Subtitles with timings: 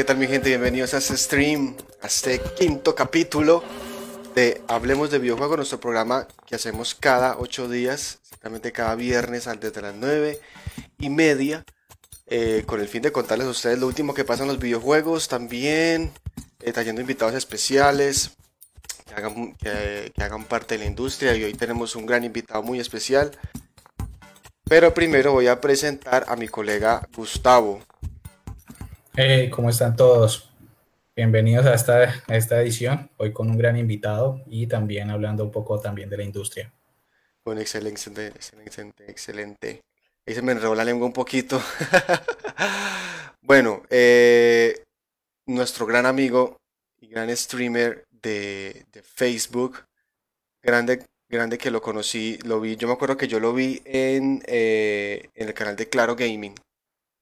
[0.00, 0.48] ¿qué tal mi gente?
[0.48, 3.62] Bienvenidos a este stream, a este quinto capítulo
[4.34, 9.82] de Hablemos de Videojuegos, nuestro programa que hacemos cada ocho días, exactamente cada viernes desde
[9.82, 10.40] las nueve
[10.98, 11.66] y media,
[12.28, 15.28] eh, con el fin de contarles a ustedes lo último que pasa en los videojuegos,
[15.28, 16.12] también
[16.60, 18.38] eh, trayendo invitados especiales
[19.06, 22.80] que hagan, que hagan parte de la industria y hoy tenemos un gran invitado muy
[22.80, 23.32] especial.
[24.64, 27.82] Pero primero voy a presentar a mi colega Gustavo.
[29.14, 30.50] Hey, ¿cómo están todos?
[31.16, 35.80] Bienvenidos a esta, esta edición, hoy con un gran invitado y también hablando un poco
[35.80, 36.72] también de la industria.
[37.44, 39.80] Bueno, excelente, excelente, excelente.
[40.26, 41.60] Ahí se me enredó la lengua un poquito.
[43.42, 44.84] bueno, eh,
[45.46, 46.56] nuestro gran amigo
[47.00, 49.84] y gran streamer de, de Facebook,
[50.62, 54.42] grande grande que lo conocí, lo vi, yo me acuerdo que yo lo vi en,
[54.46, 56.54] eh, en el canal de Claro Gaming,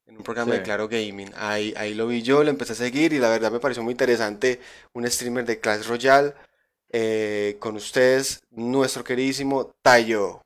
[0.09, 1.31] en un programa de Claro Gaming.
[1.37, 3.93] Ahí, ahí lo vi yo, lo empecé a seguir y la verdad me pareció muy
[3.93, 4.61] interesante
[4.95, 6.33] un streamer de Clash Royale.
[6.91, 10.41] Eh, con ustedes, nuestro queridísimo Tayo.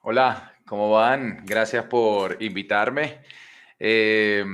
[0.00, 1.44] Hola, ¿cómo van?
[1.46, 3.20] Gracias por invitarme.
[3.78, 4.44] Eh,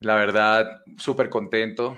[0.00, 1.96] la verdad, súper contento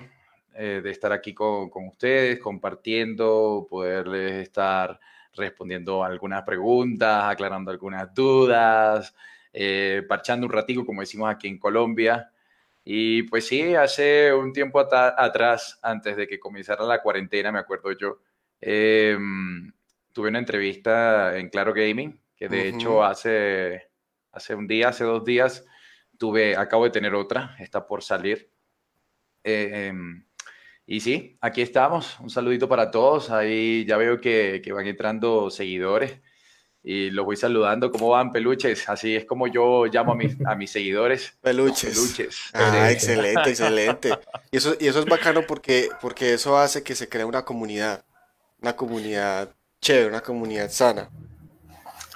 [0.53, 4.99] eh, de estar aquí con, ustedes, compartiendo, poderles estar
[5.33, 9.15] respondiendo algunas preguntas, aclarando algunas dudas,
[9.53, 12.31] eh, parchando un ratico, como decimos aquí en Colombia.
[12.83, 17.91] Y pues sí, hace un tiempo atrás, antes de que comenzara la cuarentena, me acuerdo
[17.91, 18.19] yo,
[18.61, 19.71] em,
[20.13, 23.89] tuve una entrevista en Claro Gaming, que de hecho hace,
[24.31, 25.65] hace un día, hace dos días,
[26.17, 28.49] tuve, acabo de tener otra, está por salir.
[29.43, 30.25] Eh, em,
[30.85, 32.19] y sí, aquí estamos.
[32.19, 33.29] Un saludito para todos.
[33.29, 36.19] Ahí ya veo que, que van entrando seguidores
[36.91, 37.91] y los voy saludando.
[37.91, 38.89] ¿Cómo van, peluches?
[38.89, 41.37] Así es como yo llamo a mis, a mis seguidores.
[41.43, 41.93] Peluches.
[41.93, 42.49] Peluches.
[42.51, 44.09] Ah, excelente, excelente.
[44.49, 48.03] Y eso, y eso es bacano porque, porque eso hace que se cree una comunidad.
[48.59, 51.11] Una comunidad chévere, una comunidad sana.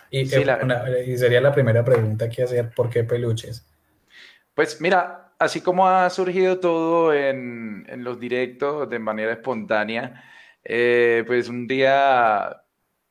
[0.09, 3.63] Y, y sería la primera pregunta que hacer, ¿por qué peluches?
[4.55, 10.23] Pues mira, así como ha surgido todo en, los directos de manera espontánea,
[10.63, 12.62] eh, pues un día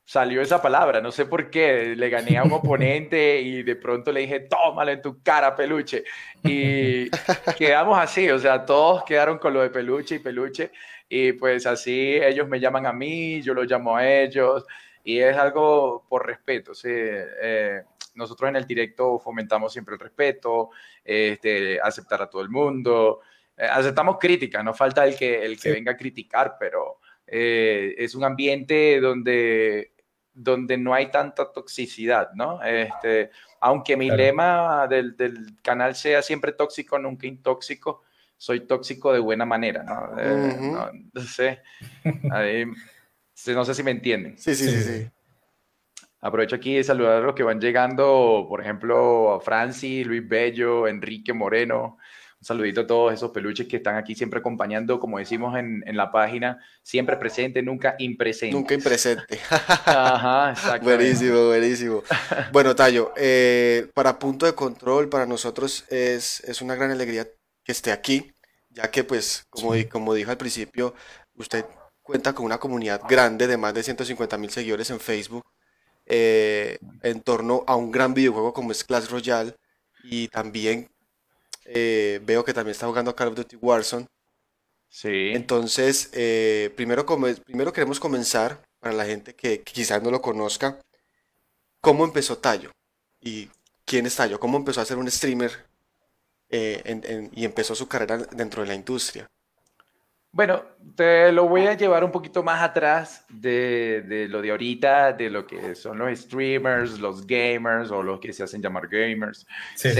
[0.04, 4.12] salió esa palabra, no sé por qué, le gané a un oponente y de pronto
[4.12, 6.04] le dije, tómalo en tu cara, peluche.
[6.42, 7.08] Y
[7.58, 10.70] quedamos así, o sea, todos quedaron con lo de peluche y peluche.
[11.08, 14.64] Y pues así ellos me llaman a mí, yo los llamo a ellos.
[15.04, 16.88] Y es algo por respeto, ¿sí?
[16.90, 17.82] Eh,
[18.14, 20.70] nosotros en el directo fomentamos siempre el respeto,
[21.04, 23.20] este, aceptar a todo el mundo,
[23.56, 28.14] eh, aceptamos críticas, no falta el que, el que venga a criticar, pero eh, es
[28.14, 29.91] un ambiente donde,
[30.34, 32.62] donde no hay tanta toxicidad, ¿no?
[32.62, 38.02] Este, aunque mi lema del, del, canal sea siempre tóxico, nunca intóxico,
[38.36, 40.18] soy tóxico de buena manera, ¿no?
[40.18, 40.56] Eh,
[41.12, 41.62] no, sé,
[43.54, 44.38] no sé si me entienden.
[44.38, 44.68] sí, sí.
[44.68, 44.82] sí.
[44.82, 45.10] sí.
[46.24, 50.86] Aprovecho aquí de saludar a los que van llegando, por ejemplo, a Francis, Luis Bello,
[50.86, 51.98] Enrique Moreno.
[52.42, 55.96] Un saludito a todos esos peluches que están aquí siempre acompañando, como decimos en, en
[55.96, 58.56] la página, siempre presente, nunca impresente.
[58.56, 59.38] Nunca impresente.
[59.86, 60.84] Ajá, exacto.
[60.84, 62.02] buenísimo, buenísimo.
[62.50, 67.28] Bueno, Tayo, eh, para punto de control, para nosotros es, es, una gran alegría
[67.62, 68.32] que esté aquí,
[68.70, 70.96] ya que, pues, como, como dijo al principio,
[71.36, 71.64] usted
[72.02, 75.44] cuenta con una comunidad grande de más de 150 mil seguidores en Facebook
[76.06, 79.54] eh, en torno a un gran videojuego como es Clash Royale
[80.02, 80.91] y también
[81.64, 84.06] eh, veo que también está jugando Call of Duty Warzone.
[84.88, 85.32] Sí.
[85.34, 87.06] Entonces, eh, primero,
[87.44, 90.78] primero queremos comenzar, para la gente que, quizás no lo conozca,
[91.80, 92.70] cómo empezó Tallo
[93.20, 93.48] y
[93.84, 95.66] quién es Tallo, cómo empezó a ser un streamer
[96.50, 99.26] y empezó su carrera dentro de la industria.
[100.32, 100.64] Bueno,
[100.96, 105.46] te lo voy a llevar un poquito más atrás de, lo de ahorita, de lo
[105.46, 109.46] que son los streamers, los gamers o los que se hacen llamar gamers.
[109.76, 109.90] Sí,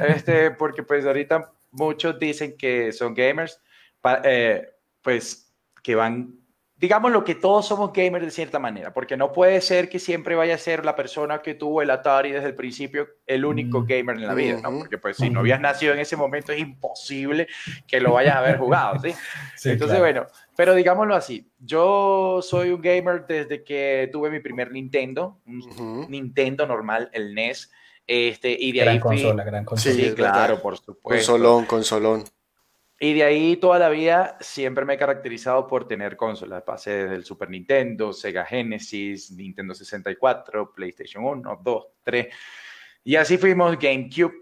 [0.00, 3.60] Este, porque pues ahorita muchos dicen que son gamers,
[4.22, 4.68] eh,
[5.02, 6.43] pues que van
[6.76, 10.34] digamos lo que todos somos gamers de cierta manera, porque no puede ser que siempre
[10.34, 13.86] vaya a ser la persona que tuvo el Atari desde el principio el único mm.
[13.86, 14.78] gamer en la vida, ¿no?
[14.80, 17.46] Porque pues si no habías nacido en ese momento es imposible
[17.86, 19.14] que lo vayas a haber jugado, ¿sí?
[19.64, 20.26] Entonces, bueno,
[20.56, 26.66] pero digámoslo así, yo soy un gamer desde que tuve mi primer Nintendo, un Nintendo
[26.66, 27.70] normal, el NES,
[28.06, 29.94] este, y de gran ahí consola, gran consola.
[29.94, 31.32] Sí, claro, por supuesto.
[31.32, 32.24] Consolón, consolón.
[33.04, 36.62] Y de ahí toda la vida siempre me he caracterizado por tener consolas.
[36.62, 42.34] Pasé desde el Super Nintendo, Sega Genesis, Nintendo 64, PlayStation 1, 2, 3.
[43.04, 44.32] Y así fuimos GameCube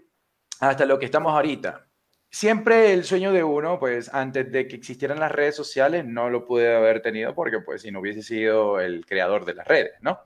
[0.61, 1.85] hasta lo que estamos ahorita.
[2.33, 6.45] siempre el sueño de uno, pues antes de que existieran las redes sociales, no lo
[6.45, 10.21] pude haber tenido porque pues si no hubiese sido el creador de las redes, ¿no?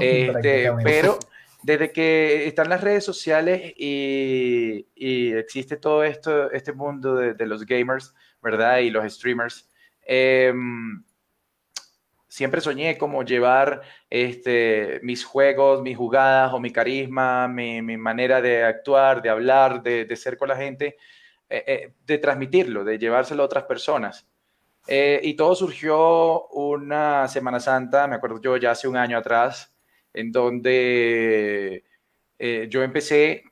[0.00, 1.20] Este, pero
[1.66, 4.86] desde que están las redes sociales y,
[5.34, 8.78] existe todo esto, este mundo de, los gamers, ¿verdad?
[8.78, 9.68] Y los streamers,
[10.02, 11.02] em,
[12.28, 18.64] siempre soñé como llevar este, mis juegos, mis jugadas o mi carisma, mi, manera de
[18.64, 20.96] actuar, de hablar, de ser con la gente
[21.48, 24.26] eh, eh, de transmitirlo, de llevárselo a otras personas.
[24.88, 29.72] Eh, y todo surgió una Semana Santa, me acuerdo yo ya hace un año atrás,
[30.16, 31.84] en donde
[32.38, 33.44] yo empecé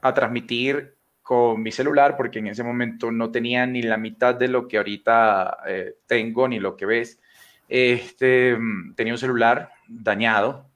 [0.00, 4.48] a transmitir con mi celular, porque en ese momento no tenía ni la mitad de
[4.48, 5.58] lo que ahorita
[6.06, 7.20] tengo, ni lo que ves.
[7.68, 8.56] Este,
[8.94, 10.70] tenía un celular dañado,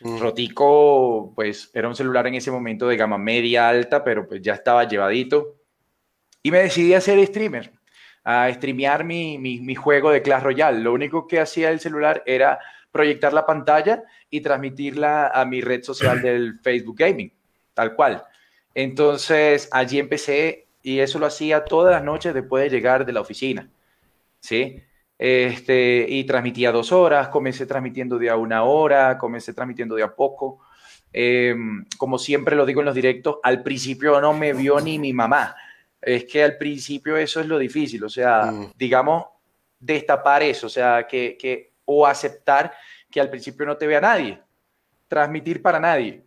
[0.00, 0.18] mm.
[0.18, 4.54] rotico, pues era un celular en ese momento de gama media alta, pero pues ya
[4.54, 5.56] estaba llevadito.
[6.42, 7.72] Y me decidí a ser streamer,
[8.24, 10.80] a streamear mi, mi, juego de Clash Royale.
[10.80, 12.58] Lo único que hacía el celular era
[12.90, 17.32] proyectar la pantalla y transmitirla a mi red social del Facebook Gaming,
[17.74, 18.24] tal cual.
[18.74, 23.20] Entonces allí empecé y eso lo hacía todas las noches después de llegar de la
[23.20, 23.70] oficina,
[24.40, 24.82] ¿sí?
[25.18, 30.14] Este, y transmitía dos horas, comencé transmitiendo de a una hora, comencé transmitiendo de a
[30.14, 30.60] poco.
[31.12, 35.12] Em, como siempre lo digo en los directos, al principio no me vio ni mi
[35.12, 35.56] mamá
[36.00, 38.72] es que al principio eso es lo difícil, o sea, mm.
[38.76, 39.26] digamos,
[39.78, 42.74] destapar eso, o sea, que, que, o aceptar
[43.10, 44.42] que al principio no te vea nadie,
[45.08, 46.22] transmitir para nadie.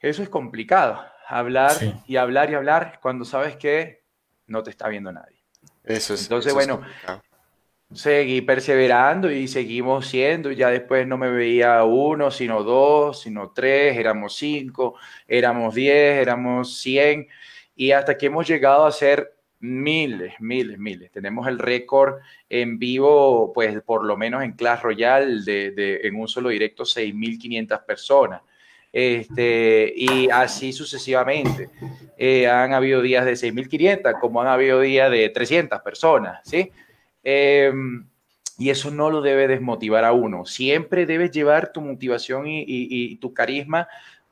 [0.00, 1.76] Eso es complicado, hablar
[2.06, 4.02] y hablar y hablar cuando sabes que
[4.46, 5.36] no te está viendo nadie.
[5.84, 6.22] Eso es.
[6.22, 6.80] Entonces, bueno,
[7.92, 13.94] seguí perseverando y seguimos siendo, ya después no me veía uno, sino dos, sino tres,
[13.94, 14.94] éramos cinco,
[15.26, 17.28] éramos diez, éramos cien
[17.76, 21.10] y hasta que hemos llegado a ser miles, miles, miles.
[21.10, 22.16] Tenemos el récord
[22.48, 27.84] en vivo, pues por lo menos en Clash Royale, de, en un solo directo, 6.500
[27.84, 28.42] personas.
[28.92, 31.70] Este, y así sucesivamente.
[32.16, 36.70] Eh, han habido días de 6.500, como han habido días de 300 personas, ¿sí?
[37.22, 38.06] Em,
[38.58, 40.44] y eso no lo debe desmotivar a uno.
[40.46, 43.86] Siempre debes llevar tu motivación y tu carisma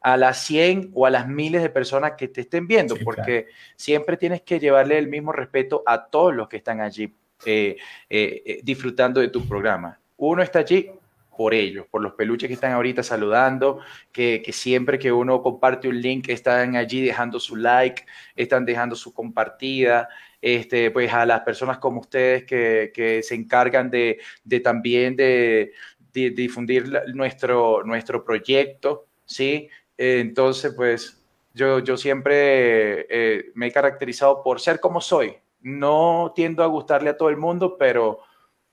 [0.07, 4.17] a las 100 o a las miles de personas que te estén viendo, porque siempre
[4.17, 7.13] tienes que llevarle el mismo respeto a todos los que están allí
[7.45, 7.77] eh,
[8.09, 9.99] eh, eh, disfrutando de tu programa.
[10.17, 10.89] Uno está allí
[11.37, 13.81] por ellos, por los peluches que están ahorita saludando,
[14.13, 18.05] que, siempre que uno comparte un link están allí dejando su like,
[18.37, 20.09] están dejando su compartida,
[20.41, 24.21] este, pues a las personas como ustedes que, se encargan de,
[24.63, 25.73] también de,
[26.13, 29.69] difundir nuestro, nuestro proyecto, ¿sí?
[29.97, 31.23] Entonces, pues
[31.55, 35.37] yo, yo siempre eh, me he caracterizado por ser como soy.
[35.61, 38.21] No tiendo a gustarle a todo el mundo, pero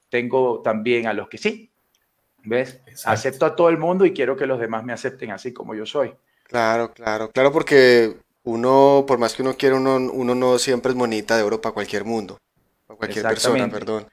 [0.10, 1.72] tengo también a los que sí.
[2.44, 2.82] ¿Ves?
[3.06, 5.86] Acepto a todo el mundo y quiero que los demás me acepten así como yo
[5.86, 6.14] soy.
[6.44, 10.98] Claro, claro, claro, porque uno, por más que uno quiera, uno, uno no siempre es
[10.98, 12.38] monita de oro para cualquier mundo,
[12.86, 14.08] para cualquier persona, perdón.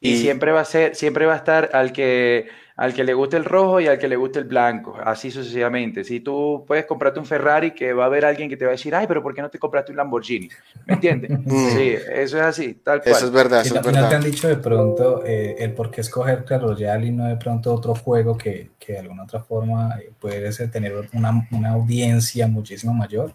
[0.00, 3.36] y, siempre va a ser, siempre va a estar al que al que le guste
[3.36, 6.04] el rojo y al que le guste el blanco, así sucesivamente.
[6.04, 8.72] Si tú puedes comprarte un Ferrari, que va a haber alguien que te va a
[8.72, 10.48] decir, ay, pero ¿por qué no te compraste un Lamborghini?
[10.86, 11.30] ¿Me entiendes?
[11.48, 11.70] Mm.
[11.70, 13.14] sí, eso es así, tal cual.
[13.14, 14.02] Eso es verdad, eso es verdad.
[14.02, 17.24] ¿No te han dicho de pronto eh, el por qué escoger Clash Royale y no
[17.24, 21.70] de pronto otro juego que, que de alguna otra forma eh, puede tener una, una
[21.70, 23.32] audiencia muchísimo mayor?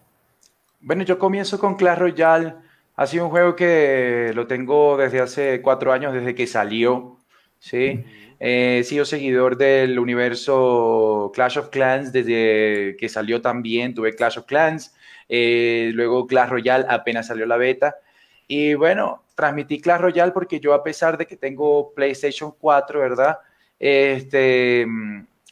[0.79, 2.53] Bueno, yo comienzo con Clash Royale.
[2.95, 7.17] Ha sido un juego que lo tengo desde hace cuatro años, desde que salió,
[7.59, 8.05] ¿sí?
[8.45, 14.45] He sido seguidor del universo Clash of Clans desde que salió también, tuve Clash of
[14.45, 14.93] Clans,
[15.29, 17.95] eh, luego Clash Royale apenas salió la beta.
[18.45, 23.37] Y bueno, transmití Clash Royale porque yo a pesar de que tengo PlayStation 4, ¿verdad?
[23.79, 24.85] Este,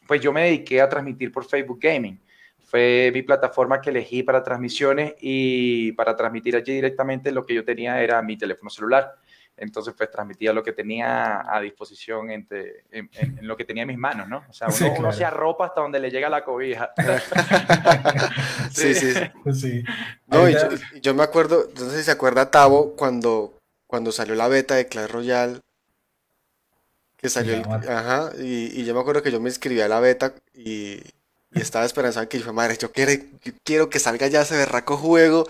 [0.06, 2.20] pues yo me dediqué a transmitir por Facebook Gaming.
[2.60, 7.64] Fue mi plataforma que elegí para transmisiones y para transmitir allí directamente lo que yo
[7.64, 9.16] tenía era mi teléfono celular
[9.58, 13.10] entonces pues transmitía lo que tenía a disposición entre, en,
[13.42, 14.44] lo que tenía en mis manos, ¿no?
[14.50, 14.68] O sea,
[14.98, 16.94] uno, se arropa hasta donde le llega la cobija.
[18.72, 19.14] sí, sí,
[19.54, 19.84] sí.
[20.28, 20.56] No, y
[21.02, 24.88] yo, me acuerdo, no sé si se acuerda Tavo cuando, cuando salió la beta de
[24.88, 25.60] Clash Royale,
[27.18, 30.34] que salió, ajá, y, y yo me acuerdo que yo me inscribí a la beta
[30.56, 31.02] y
[31.54, 33.12] y estaba esperanzado que dijo, madre, yo quiero,
[33.64, 35.46] quiero que salga ya ese berraco juego.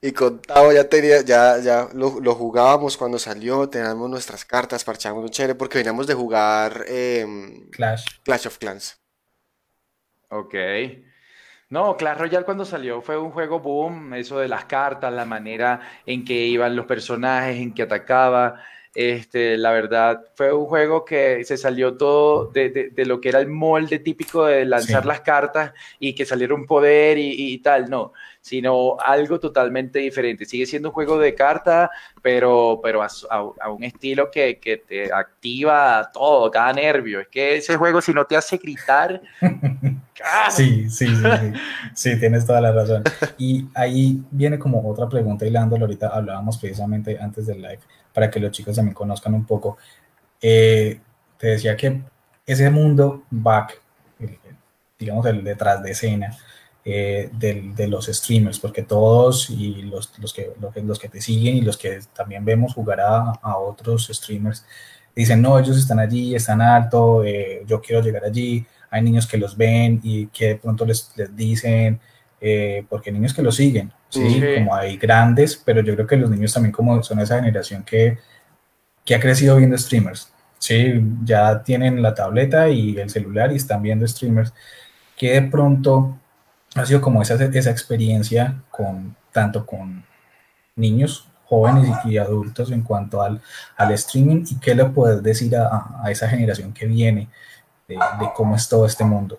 [0.00, 5.30] Y contado ya tenía, ya, ya lo, jugábamos cuando salió, teníamos nuestras cartas, parchábamos un
[5.30, 8.04] chévere, porque veníamos de jugar em, Clash.
[8.24, 9.00] Clash of Clans.
[10.28, 10.54] Ok.
[11.70, 15.80] No, Clash Royale cuando salió fue un juego boom, eso de las cartas, la manera
[16.04, 18.60] en que iban los personajes, en que atacaba.
[18.94, 23.48] Este, la verdad, fue un juego que se salió todo de, lo que era el
[23.48, 28.96] molde típico de lanzar las cartas y que saliera un poder y, tal, no, sino
[29.00, 30.44] algo totalmente diferente.
[30.44, 31.90] Sigue siendo un juego de cartas,
[32.22, 37.20] pero, pero a, un estilo que, que, te activa todo, cada nervio.
[37.20, 39.20] Es que ese juego, si no te hace gritar.
[40.50, 41.52] sí, sí, sí, sí,
[41.94, 43.02] sí, tienes toda la razón.
[43.38, 47.80] Y ahí viene como otra pregunta, hilándolo, ahorita hablábamos precisamente antes del live
[48.14, 49.76] para que los chicos también conozcan un poco.
[50.40, 51.00] Eh,
[51.36, 52.00] te decía que
[52.46, 53.82] ese mundo back,
[54.98, 56.36] digamos el detrás de escena
[56.84, 60.52] eh, de, los streamers, porque todos y los, los, que,
[60.84, 64.64] los, que te siguen y los que también vemos jugar a, a otros streamers,
[65.14, 69.38] dicen, no, ellos están allí, están alto, eh, yo quiero llegar allí, hay niños que
[69.38, 72.00] los ven y que de pronto les, les dicen,
[72.88, 74.42] porque hay niños que los siguen, ¿sí?
[74.56, 78.18] Como hay grandes, pero yo creo que los niños también como son esa generación que,
[79.04, 81.00] que ha crecido viendo streamers, ¿sí?
[81.24, 84.52] Ya tienen la tableta y el celular y están viendo streamers,
[85.16, 86.18] que de pronto
[86.74, 90.04] ha sido como esa, esa experiencia con tanto con
[90.76, 93.40] niños jóvenes y, adultos en cuanto al,
[93.76, 97.28] al, streaming y qué le puedes decir a, a esa generación que viene
[97.86, 99.38] de, de, cómo es todo este mundo.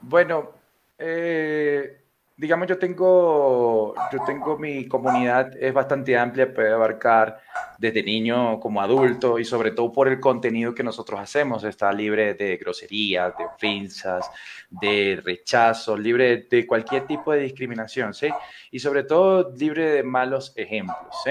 [0.00, 0.50] Bueno,
[0.98, 2.00] eh,
[2.36, 7.40] digamos, yo tengo, yo tengo mi comunidad, es bastante amplia, puede abarcar
[7.78, 11.64] desde niño como adulto y sobre todo por el contenido que nosotros hacemos.
[11.64, 14.30] Está libre de groserías, de ofensas,
[14.68, 18.28] de rechazos, libre de cualquier tipo de discriminación, ¿sí?
[18.70, 21.30] Y sobre todo libre de malos ejemplos, ¿sí?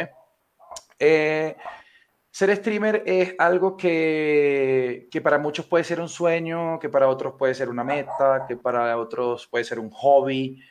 [0.97, 1.55] Eh,
[2.31, 7.35] ser streamer es algo que, que, para muchos puede ser un sueño, que para otros
[7.37, 10.61] puede ser una meta, que para otros puede ser un hobby,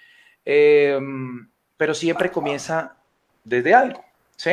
[0.45, 2.97] Em, pero siempre comienza
[3.43, 4.05] desde algo,
[4.37, 4.51] ¿sí?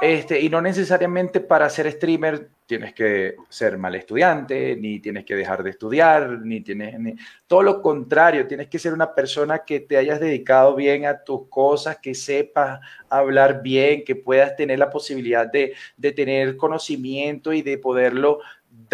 [0.00, 5.36] Este, y no necesariamente para ser streamer tienes que ser mal estudiante, ni tienes que
[5.36, 6.98] dejar de estudiar, ni tienes...
[6.98, 7.14] Ni,
[7.46, 11.48] todo lo contrario, tienes que ser una persona que te hayas dedicado bien a tus
[11.48, 17.60] cosas, que sepas hablar bien, que puedas tener la posibilidad de, de tener conocimiento y
[17.60, 18.40] de poderlo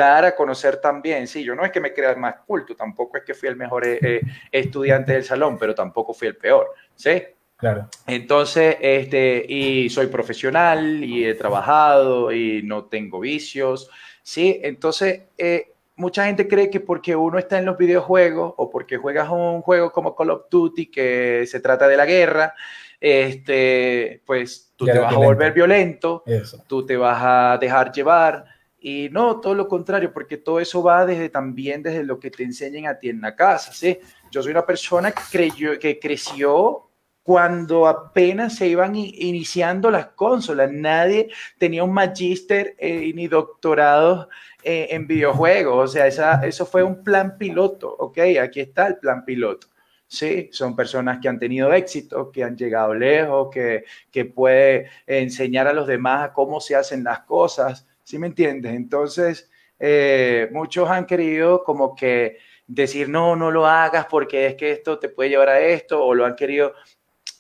[0.07, 1.27] dar a conocer también.
[1.27, 3.87] Sí, yo no es que me crea más culto, tampoco es que fui el mejor
[3.87, 7.23] eh, eh, estudiante del salón, pero tampoco fui el peor, ¿sí?
[7.57, 7.89] Claro.
[8.07, 13.91] Entonces, este, y soy profesional y he trabajado y no tengo vicios,
[14.23, 14.61] ¿sí?
[14.63, 19.29] Entonces, eh, mucha gente cree que porque uno está en los videojuegos o porque juegas
[19.31, 22.55] un juego como Call of Duty que se trata de la guerra,
[23.01, 26.25] este, pues tú te vas a volver violento,
[26.67, 28.45] tú te vas a dejar llevar,
[28.81, 32.45] y no, todo lo contrario, porque todo eso va desde también desde lo que te
[32.45, 33.99] enseñan a ti en la casa, ¿sí?
[34.31, 36.89] Yo soy una persona que, creyó, que creció
[37.29, 40.71] cuando apenas se iban iniciando las consolas.
[40.73, 44.31] Nadie tenía un magíster eh, ni doctorado
[44.63, 45.91] eh, en videojuegos.
[45.91, 48.19] O sea, esa, eso fue un plan piloto, ¿ok?
[48.41, 49.67] Aquí está el plan piloto.
[50.07, 55.67] Sí, son personas que han tenido éxito, que han llegado lejos, que, que puede enseñar
[55.67, 57.88] a los demás cómo se hacen las cosas.
[58.09, 58.73] ¿Sí me entiendes?
[58.73, 64.71] Entonces, eh, muchos han querido como que decir, no, no lo hagas porque es que
[64.71, 66.73] esto te puede llevar a esto, o lo han querido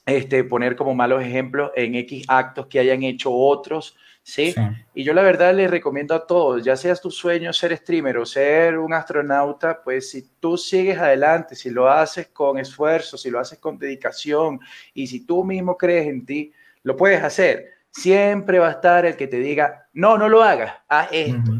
[0.04, 4.54] este, poner como malos ejemplos en X actos que hayan hecho otros, ¿sí?
[4.92, 8.26] Y yo la verdad les recomiendo a todos, ya seas tu sueño ser streamer o
[8.26, 13.40] ser un astronauta, pues si tú sigues adelante, si lo haces con esfuerzo, si lo
[13.40, 14.60] haces con dedicación
[14.92, 19.16] y si tú mismo crees en ti, lo puedes hacer siempre va a estar el
[19.16, 21.52] que te diga, no, no lo hagas, haz esto.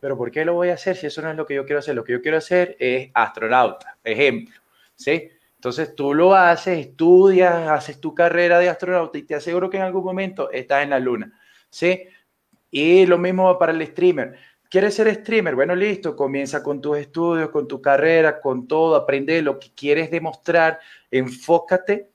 [0.00, 1.80] Pero ¿por qué lo voy a hacer si eso no es lo que yo quiero
[1.80, 1.94] hacer?
[1.94, 4.54] Lo que yo quiero hacer es astronauta, ejemplo,
[4.94, 5.30] ¿sí?
[5.56, 9.82] Entonces tú lo haces, estudias, haces tu carrera de astronauta y te aseguro que en
[9.82, 12.04] algún momento estás en la luna, ¿sí?
[12.70, 14.38] Y lo mismo va para el streamer.
[14.70, 15.54] ¿Quieres ser streamer?
[15.54, 20.10] Bueno, listo, comienza con tus estudios, con tu carrera, con todo, aprende lo que quieres
[20.10, 20.78] demostrar,
[21.10, 22.08] enfócate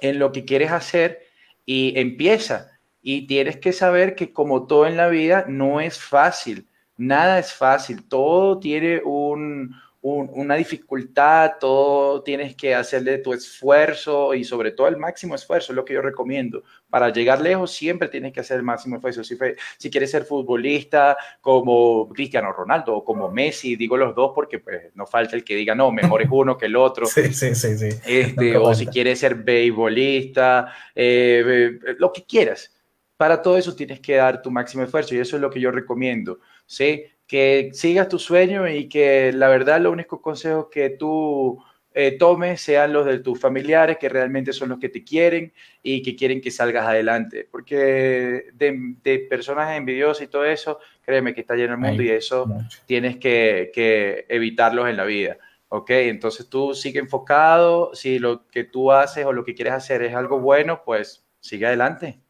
[0.00, 1.26] en lo que quieres hacer
[1.64, 2.77] y empieza.
[3.10, 6.68] Y tienes que saber que como todo en la vida, no es fácil.
[6.98, 8.06] Nada es fácil.
[8.06, 14.98] Todo tiene un, una dificultad, todo tienes que hacerle tu esfuerzo y sobre todo el
[14.98, 16.64] máximo esfuerzo, es lo que yo recomiendo.
[16.90, 19.24] Para llegar lejos siempre tienes que hacer el máximo esfuerzo.
[19.24, 19.38] Si,
[19.78, 24.94] si quieres ser futbolista como Cristiano Ronaldo o como Messi, digo los dos porque pues,
[24.94, 27.06] no falta el que diga, no, mejor es uno que el otro.
[27.06, 27.78] sí, sí, sí.
[27.78, 27.88] sí.
[28.04, 32.74] Este, o si quieres ser beisbolista, eh, lo que quieras
[33.18, 35.70] para todo eso tienes que dar tu máximo esfuerzo y eso es lo que yo
[35.70, 37.04] recomiendo, ¿sí?
[37.26, 42.60] Que sigas tu sueño y que la verdad lo único consejo que tú eh, tomes
[42.60, 46.40] sean los de tus familiares, que realmente son los que te quieren y que quieren
[46.40, 47.46] que salgas adelante.
[47.50, 52.46] Porque de, personas envidiosas y todo eso, créeme que está lleno el mundo y eso
[52.86, 55.38] tienes que, que evitarlos en la vida.
[55.70, 55.90] ¿ok?
[55.90, 60.14] Entonces tú sigue enfocado, si lo que tú haces o lo que quieres hacer es
[60.14, 62.20] algo bueno, pues sigue adelante.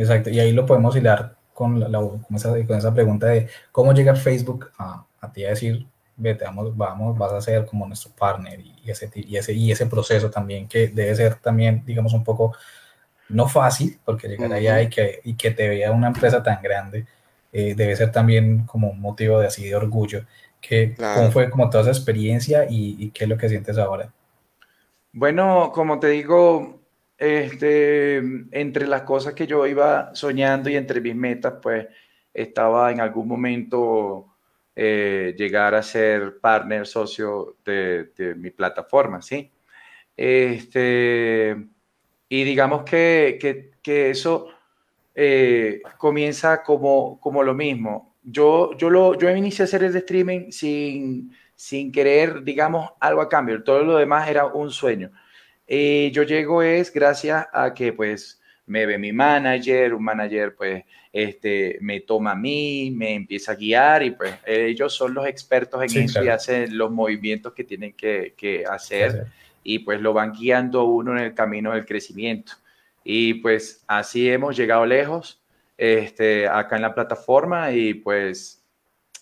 [0.00, 4.70] Exacto, y ahí lo podemos hilar con, la, con, esa, pregunta de cómo llega Facebook
[4.78, 8.90] a, a ti a decir, vete, vamos, vamos, vas a ser como nuestro partner y
[8.90, 12.54] ese, y, ese, y ese proceso también que debe ser también, digamos, un poco
[13.28, 17.06] no fácil, porque llegar allá y que, y que te vea una empresa tan grande
[17.52, 20.24] eh, debe ser también como un motivo de así de orgullo.
[20.60, 24.12] Que, ¿Cómo fue como toda esa experiencia y, y, qué es lo que sientes ahora?
[25.12, 26.79] Bueno, como te digo,
[27.20, 28.16] este,
[28.50, 31.86] entre las cosas que yo iba soñando y entre mis metas, pues
[32.32, 34.26] estaba en algún momento
[34.74, 39.50] eh, llegar a ser partner socio de, mi plataforma, ¿sí?
[40.16, 41.56] Este,
[42.26, 44.48] y digamos que, que, eso
[45.14, 48.16] eh, comienza como, como lo mismo.
[48.22, 53.28] Yo, yo, lo, yo inicié a hacer el streaming sin, sin querer, digamos, algo a
[53.28, 53.62] cambio.
[53.62, 55.10] Todo lo demás era un sueño.
[55.72, 60.84] Eh, yo llego es gracias a que pues me ve mi manager, un manager pues
[61.12, 65.80] este, me toma a mí, me empieza a guiar y pues ellos son los expertos
[65.84, 69.28] en eso y hacen los movimientos que tienen que, que hacer
[69.62, 72.54] y pues lo van guiando uno en el camino del crecimiento.
[73.04, 75.40] Y pues así hemos llegado lejos
[75.78, 78.60] este, acá en la plataforma y pues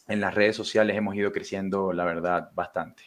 [0.09, 3.03] en las redes sociales hemos ido creciendo, la verdad, bastante.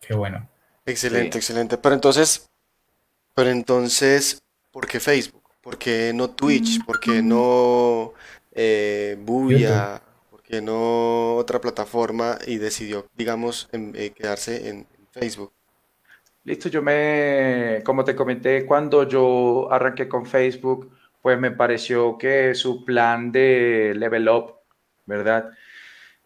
[0.00, 0.48] Qué bueno.
[0.84, 1.78] Excelente, excelente.
[1.78, 2.48] Pero entonces,
[3.36, 5.42] pero entonces, ¿por qué Facebook?
[5.60, 6.82] ¿Por qué no Twitch?
[6.86, 8.14] ¿Por qué no
[8.50, 10.00] eh, Buya?
[10.30, 12.38] ¿Por qué no otra plataforma?
[12.46, 15.52] Y decidió, digamos, eh, quedarse en, Facebook.
[16.44, 22.54] Listo, yo me, como te comenté, cuando yo arranqué con Facebook, pues me pareció que
[22.54, 24.54] su plan de level up,
[25.06, 25.50] ¿verdad?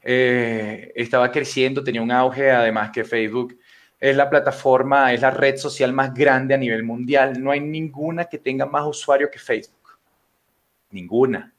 [0.03, 3.60] Eh, estaba creciendo, tenía un auge, además que Facebook
[4.01, 7.43] es la plataforma, es la red social más grande a nivel mundial.
[7.43, 9.99] No hay ninguna que tenga más usuarios que Facebook.
[10.91, 11.53] Ninguna.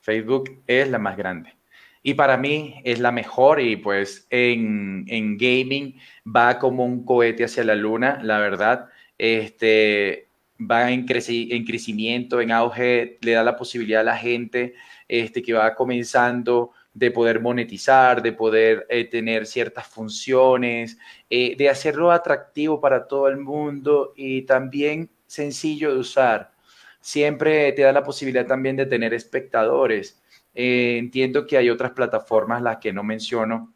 [0.00, 1.54] Facebook es la más grande.
[2.02, 5.04] Y para mí es la mejor y pues en,
[5.36, 8.88] gaming va como un cohete hacia la luna, la verdad.
[9.18, 14.74] Este, va en, en crecimiento, en auge, le da la posibilidad a la gente
[15.08, 20.98] este, que va comenzando de poder monetizar, de poder eh, tener ciertas funciones,
[21.28, 26.52] eh, de hacerlo atractivo para todo el mundo y también sencillo de usar.
[27.00, 30.20] Siempre te da la posibilidad también de tener espectadores.
[30.54, 33.72] Eh, entiendo que hay otras plataformas, las que no menciono,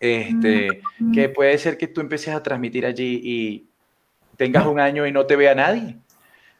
[0.00, 1.12] este, mm.
[1.12, 3.68] que puede ser que tú empieces a transmitir allí y
[4.36, 5.96] tengas un año y no te vea nadie.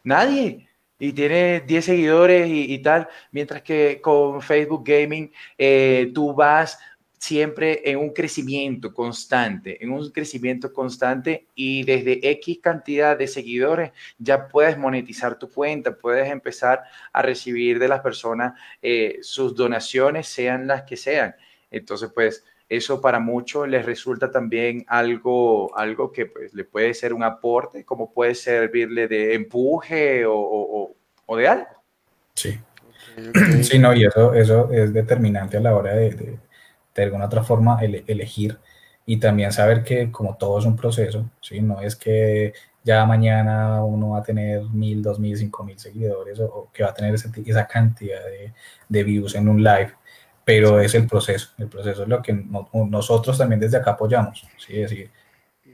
[0.03, 0.70] Nadie
[1.01, 6.77] y tiene 10 seguidores y, tal, mientras que con Facebook Gaming eh, tú vas
[7.17, 13.91] siempre en un crecimiento constante, en un crecimiento constante y desde X cantidad de seguidores
[14.19, 20.27] ya puedes monetizar tu cuenta, puedes empezar a recibir de las personas eh, sus donaciones,
[20.27, 21.35] sean las que sean.
[21.71, 27.13] Entonces, pues eso para muchos les resulta también algo, algo que pues, le puede ser
[27.13, 30.95] un aporte, como puede servirle de empuje o,
[31.35, 31.67] de algo.
[32.33, 32.57] Sí.
[33.61, 36.39] Sí, no, y eso, eso es determinante a la hora de,
[36.95, 38.57] de, alguna otra forma elegir
[39.05, 41.59] y también saber que como todo es un proceso, ¿sí?
[41.59, 42.53] no es que
[42.85, 46.91] ya mañana uno va a tener mil, dos mil, cinco mil seguidores o, que va
[46.91, 48.53] a tener esa cantidad de,
[48.87, 49.93] de views en un live
[50.51, 51.51] pero es el proceso.
[51.57, 54.45] El proceso es lo que nosotros también desde acá apoyamos.
[54.57, 54.81] ¿sí?
[54.81, 55.09] Es decir,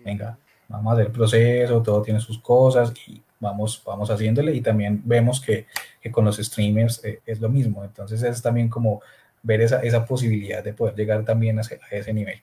[0.05, 0.37] venga,
[0.67, 5.01] vamos a hacer el proceso, todo tiene sus cosas y vamos, vamos haciéndole y también
[5.03, 5.65] vemos que,
[5.99, 7.83] que con los streamers eh, es lo mismo.
[7.83, 9.01] Entonces es también como
[9.41, 12.39] ver esa, esa posibilidad de poder llegar también a ese nivel.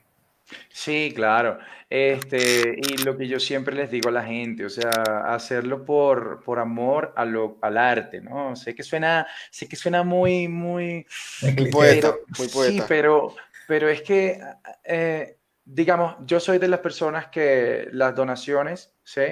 [0.68, 1.58] Sí, claro.
[1.88, 4.90] Este, y lo que yo siempre les digo a la gente, o sea,
[5.26, 8.56] hacerlo por, por amor a lo, al arte, ¿no?
[8.56, 11.06] Sé que suena, sé que suena muy, muy,
[11.42, 12.72] muy poeta, muy poeta.
[12.72, 13.34] Sí, pero,
[13.68, 14.40] pero es que,
[14.82, 19.22] eh, digamos, yo soy de las personas que las donaciones, ¿sí?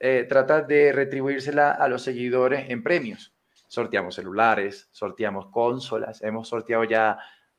[0.00, 3.32] Eh, trata de retribuírsela a los seguidores en premios.
[3.68, 7.16] Sorteamos celulares, sorteamos consolas, hemos sorteado ya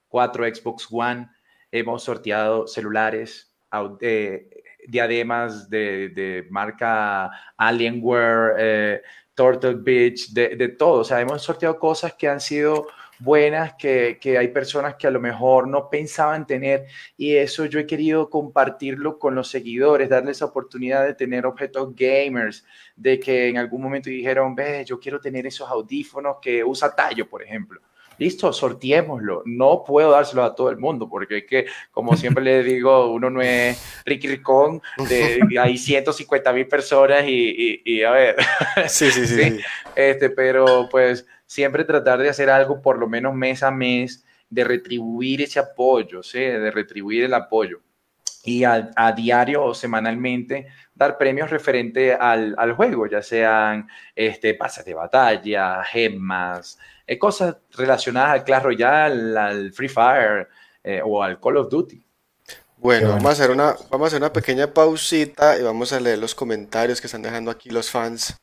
[0.09, 1.29] cuatro Xbox One
[1.73, 3.51] hemos sorteado celulares,
[3.99, 9.01] eh, diademas de, marca Alienware, eh,
[9.33, 11.01] Turtle Beach, de, todo.
[11.01, 12.85] O sea, hemos sorteado cosas que han sido
[13.17, 16.85] buenas que, que, hay personas que a lo mejor no pensaban tener
[17.17, 21.95] y eso yo he querido compartirlo con los seguidores, darles la oportunidad de tener objetos
[21.95, 26.93] gamers, de que en algún momento dijeron, ve, yo quiero tener esos audífonos que usa
[26.95, 27.81] Tallo, por ejemplo
[28.17, 29.43] listo, sortiémoslo.
[29.45, 33.29] No puedo dárselo a todo el mundo, porque es que, como siempre le digo, uno
[33.29, 38.35] no es Ricky Ricón, de, hay 150 mil personas y, y, a ver.
[38.87, 39.59] Sí, sí, sí,
[39.95, 44.63] Este, pero pues siempre tratar de hacer algo por lo menos mes a mes, de
[44.63, 46.39] retribuir ese apoyo, ¿sí?
[46.39, 47.81] de retribuir el apoyo.
[48.43, 54.53] Y a, a diario o semanalmente dar premios referente al, al, juego, ya sean este,
[54.53, 56.77] pases de batalla, gemas,
[57.07, 60.47] eh, cosas relacionadas al Clash Royale, al Free Fire
[60.83, 62.05] eh, o al Call of Duty.
[62.77, 66.19] Bueno, vamos a, hacer una, vamos a hacer una pequeña pausita y vamos a leer
[66.19, 68.35] los comentarios que están dejando aquí los fans.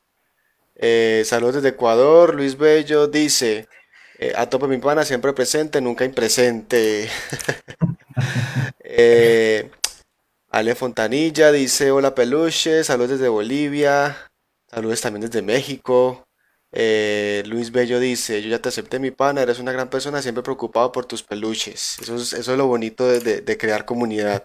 [0.75, 3.67] Eh, saludos desde Ecuador, Luis Bello dice,
[4.35, 7.07] a tope mi pana, siempre presente, nunca impresente.
[10.51, 14.29] Ale Fontanilla dice, hola peluche, saludos desde Bolivia,
[14.67, 16.27] saludos también desde México.
[16.73, 20.43] Eh, Luis Bello dice, yo ya te acepté mi pana, eres una gran persona, siempre
[20.43, 21.97] preocupado por tus peluches.
[22.01, 24.43] Eso es, eso es lo bonito de, crear comunidad.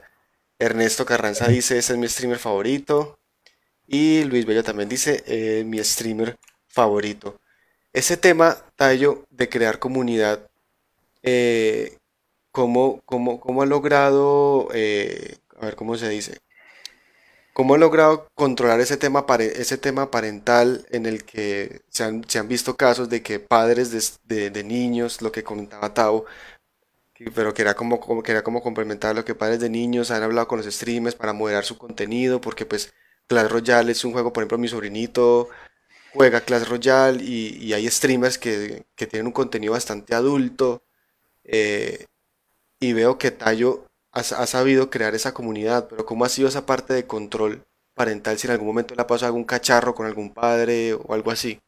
[0.61, 3.19] Ernesto Carranza dice, ese es mi streamer favorito.
[3.88, 6.38] Y Luis Bello también dice, eh, mi streamer
[6.69, 7.40] favorito.
[7.92, 10.49] Ese tema, Tayo, de crear comunidad,
[11.25, 11.99] eh,
[12.53, 14.69] ¿cómo, cómo, ha logrado,
[15.59, 16.38] a ver, ¿cómo se dice?
[17.53, 22.77] ¿Cómo ha logrado controlar ese tema, ese tema parental en el que se han, visto
[22.77, 26.27] casos de que padres de, niños, lo que comentaba Tao,
[27.35, 30.49] pero que era como, como, que como complementar lo que padres de niños han hablado
[30.49, 32.92] con los streamers para moderar su contenido, porque pues
[33.27, 35.49] Clash Royale es un juego, por ejemplo, mi sobrinito
[36.12, 40.83] juega Clash Royale y, hay streamers que, tienen un contenido bastante adulto
[41.45, 42.07] eh,
[42.81, 46.94] y veo que Tayo ha sabido crear esa comunidad, pero ¿cómo ha sido esa parte
[46.94, 47.62] de control
[47.94, 51.31] parental si en algún momento le ha pasado algún cacharro con algún padre o algo
[51.31, 51.59] así?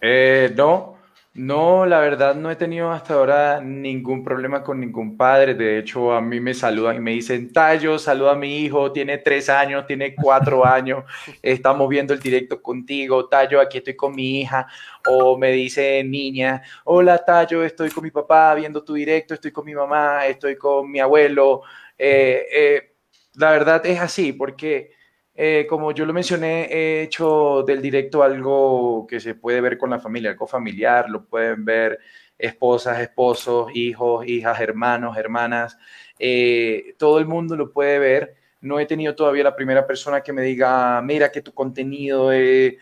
[0.00, 0.93] Eh, no,
[1.36, 5.54] no, la verdad no he tenido hasta ahora ningún problema con ningún padre.
[5.54, 9.18] De hecho, a mí me saludan y me dicen, Tayo, saluda a mi hijo, tiene
[9.18, 11.04] tres años, tiene cuatro años,
[11.42, 14.68] estamos viendo el directo contigo, Tayo, aquí estoy con mi hija.
[15.08, 19.64] O me dice niña, hola Tayo, estoy con mi papá viendo tu directo, estoy con
[19.64, 21.62] mi mamá, estoy con mi abuelo.
[21.98, 22.94] Eh, eh,
[23.34, 24.92] la verdad es así, porque
[25.36, 29.90] eh, como yo lo mencioné, he hecho del directo algo que se puede ver con
[29.90, 31.98] la familia, algo familiar, lo pueden ver
[32.38, 35.76] esposas, esposos, hijos, hijas, hermanos, hermanas,
[36.18, 38.36] eh, todo el mundo lo puede ver.
[38.60, 42.76] No he tenido todavía la primera persona que me diga, mira que tu contenido es,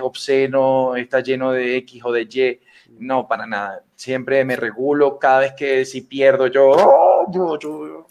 [0.00, 2.60] obsceno, está lleno de X o de Y.
[3.00, 3.84] No, para nada.
[3.94, 8.06] Siempre me regulo cada vez que si pierdo yo, yo, yo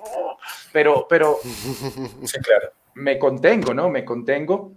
[0.71, 3.89] pero, pero, sí, claro me contengo, ¿no?
[3.89, 4.73] Me contengo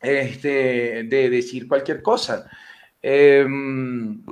[0.00, 2.48] este, de decir cualquier cosa.
[3.02, 4.22] Em,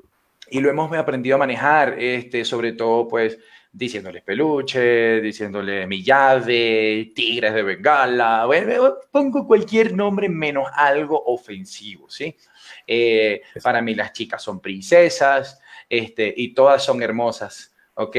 [0.50, 3.38] y lo hemos aprendido a manejar, este, sobre todo, pues,
[3.72, 12.08] diciéndoles peluche, diciéndole mi llave, tigres de bengala, bueno, pongo cualquier nombre menos algo ofensivo,
[12.08, 12.36] ¿sí?
[12.86, 18.16] Eh, para mí las chicas son princesas, este, y todas son hermosas, ¿ok?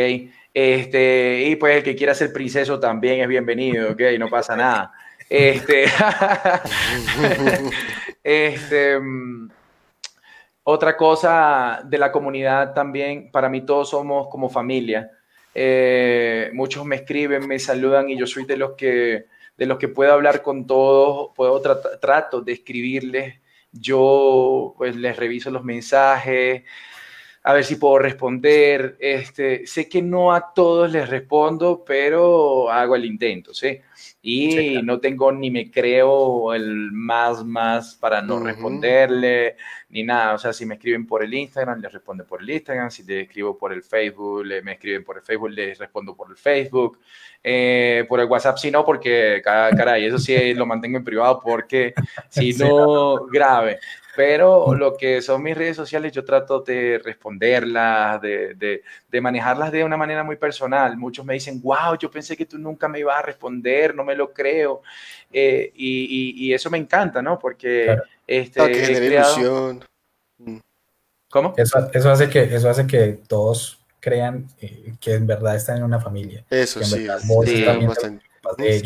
[0.54, 4.02] Este, y pues el que quiera ser princeso también es bienvenido, ¿ok?
[4.20, 4.94] No pasa nada.
[5.30, 5.86] Este,
[8.24, 9.50] este, mm,
[10.64, 15.12] otra cosa de la comunidad también, para mí todos somos como familia.
[15.54, 19.26] Eh, muchos me escriben, me saludan y yo soy de los que,
[19.58, 23.40] de los que puedo hablar con todos, puedo trato de escribirles.
[23.72, 26.64] Yo pues les reviso los mensajes,
[27.44, 28.98] a ver si puedo responder.
[29.00, 33.80] Este, sé que no a todos les respondo, pero hago el intento, ¿sí?
[34.28, 39.56] Y no tengo ni me creo el más más para no responderle
[39.90, 40.34] ni nada.
[40.34, 42.90] O sea, si me escriben por el Instagram, les respondo por el Instagram.
[42.90, 46.32] Si te escribo por el Facebook, le, me escriben por el Facebook, les respondo por
[46.32, 46.98] el Facebook.
[47.44, 51.94] Eh, por el WhatsApp, si no, porque, caray, eso sí lo mantengo en privado porque
[52.28, 53.78] si no, grave.
[54.16, 59.84] Pero lo que son mis redes sociales, yo trato de responderlas, de, de, manejarlas de
[59.84, 60.96] una manera muy personal.
[60.98, 64.16] Muchos me dicen, wow, yo pensé que tú nunca me ibas a responder, no me
[64.16, 64.82] lo creo.
[65.32, 67.38] Eh, y, y, eso me encanta, ¿no?
[67.38, 69.82] Porque este, ah, que
[70.38, 70.58] mm.
[71.30, 71.54] ¿Cómo?
[71.58, 75.84] Eso, eso, hace que, eso hace que todos crean eh, que en verdad están en
[75.84, 76.46] una familia.
[76.50, 77.08] Eso sí,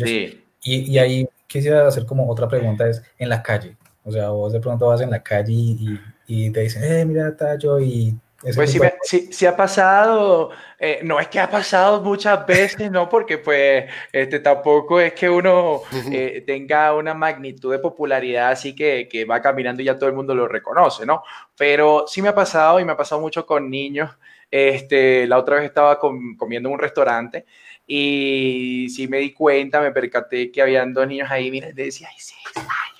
[0.04, 3.76] sí, Y, y ahí quisiera hacer como otra pregunta, es en la calle
[4.10, 7.36] o sea, vos de pronto vas en la calle y, y te dicen, eh, mira,
[7.36, 8.16] Tayo, y
[8.54, 13.06] pues sí, ha pasado, eh, no es que ha pasado muchas veces, ¿no?
[13.06, 19.06] Porque pues este, tampoco es que uno eh, tenga una magnitud de popularidad así que,
[19.10, 21.22] que, va caminando y ya todo el mundo lo reconoce, ¿no?
[21.54, 24.10] Pero sí me ha pasado y me ha pasado mucho con niños.
[24.50, 27.44] Este, la otra vez estaba comiendo en un restaurante
[27.86, 32.08] y sí me di cuenta, me percaté que habían dos niños ahí, mira, le decía,
[32.16, 32.99] ese estallo,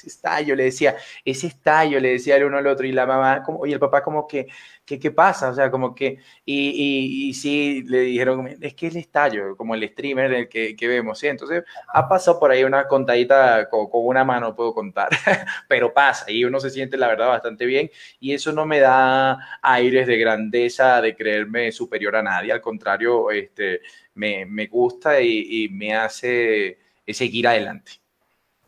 [0.00, 3.42] ese estallo, le decía, ese estallo, le decía el uno al otro y la mamá,
[3.42, 4.46] como, y el papá como que,
[4.84, 5.50] ¿qué, pasa?
[5.50, 9.88] O sea, como que, y, y, sí, le dijeron, es que el estallo, como el
[9.88, 11.28] streamer el que, que vemos, ¿sí?
[11.28, 15.08] Entonces, ha pasado por ahí una contadita con, con una mano, puedo contar,
[15.68, 19.38] pero pasa y uno se siente, la verdad, bastante bien y eso no me da
[19.62, 23.80] aires de grandeza, de creerme superior a nadie, al contrario, este,
[24.14, 27.92] me, me gusta y, y, me hace seguir adelante.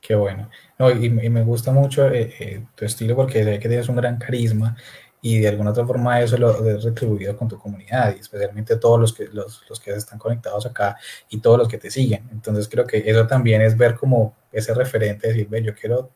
[0.00, 0.50] Qué bueno.
[0.82, 3.94] No, y, y, me gusta mucho eh, eh, tu estilo porque sé que tienes un
[3.94, 4.76] gran carisma
[5.20, 8.98] y de alguna otra forma eso lo has retribuido con tu comunidad y especialmente todos
[8.98, 10.96] los que, los, los, que están conectados acá
[11.28, 12.28] y todos los que te siguen.
[12.32, 16.10] Entonces creo que eso también es ver como ese referente, decir, ve, yo quiero,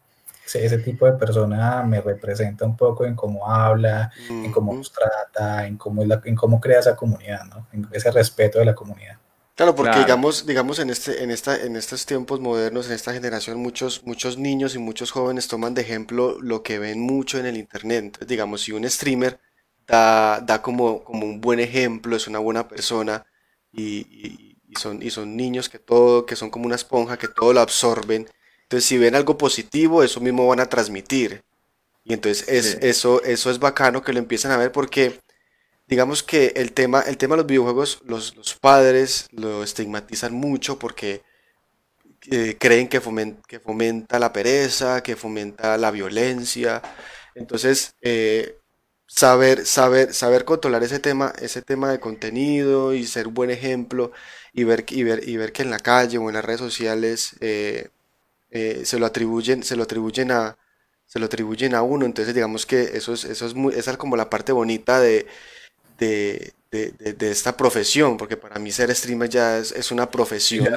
[0.45, 4.91] ese, ese tipo de persona me representa un poco en cómo habla, en cómo nos
[4.91, 7.69] trata, en cómo, en cómo crea esa comunidad, ¿no?
[7.73, 9.19] En ese respeto de la comunidad.
[9.57, 13.59] Claro, porque digamos, digamos en este, en esta, en estos tiempos modernos, en esta generación,
[13.59, 17.57] muchos, muchos niños y muchos jóvenes toman de ejemplo lo que ven mucho en el
[17.57, 18.05] internet.
[18.05, 19.41] Entonces, digamos, si un streamer
[19.87, 23.25] da, da como, como un buen ejemplo, es una buena persona
[23.73, 27.61] y, son, y son niños que todo, que son como una esponja, que todo lo
[27.61, 28.29] absorben.
[28.65, 31.45] Entonces, si ven algo positivo, eso mismo van a transmitir.
[32.05, 35.19] Y entonces es, eso, eso es bacano que lo empiezan a ver porque
[35.87, 41.23] digamos que el tema, el tema de los videojuegos, los, padres lo estigmatizan mucho porque
[42.31, 46.83] eh, creen que fomenta, la pereza, que fomenta la violencia.
[47.35, 48.59] Entonces, eh,
[49.07, 54.13] saber, saber, saber controlar ese tema, ese tema de contenido y ser buen ejemplo
[54.53, 57.37] y ver, y ver, y ver que en la calle o en las redes sociales
[57.41, 57.91] eh,
[58.51, 60.57] se lo atribuyen, se lo atribuyen a
[61.07, 63.97] se lo atribuyen a uno, entonces digamos que eso es, eso es muy, esa es
[63.97, 65.27] como la parte bonita de,
[65.99, 66.53] de,
[67.21, 70.77] esta profesión, porque para mí ser streamer ya es, una profesión,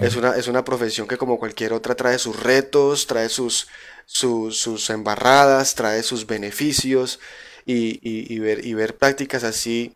[0.00, 3.68] es una, es una, profesión que como cualquier otra trae sus retos, trae sus,
[4.06, 7.20] sus, embarradas, trae sus beneficios
[7.64, 9.94] y, ver, y ver prácticas así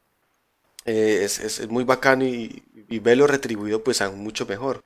[0.84, 2.62] eh, es, muy bacano y,
[3.00, 4.82] verlo retribuido pues aún mucho mejor.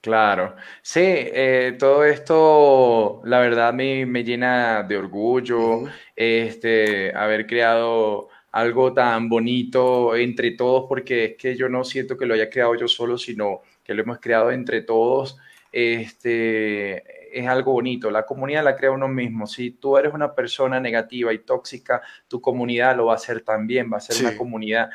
[0.00, 5.84] Claro, sí, eh, todo esto, la verdad, me, me llena de orgullo,
[6.16, 12.26] este, haber creado algo tan bonito entre todos, porque es que yo no siento que
[12.26, 15.38] lo haya creado yo solo, sino que lo hemos creado entre todos.
[15.72, 18.10] Este, es algo bonito.
[18.10, 19.46] La comunidad la crea uno mismo.
[19.46, 23.90] Si tú eres una persona negativa y tóxica, tu comunidad lo va a hacer también.
[23.92, 24.90] Va a ser una comunidad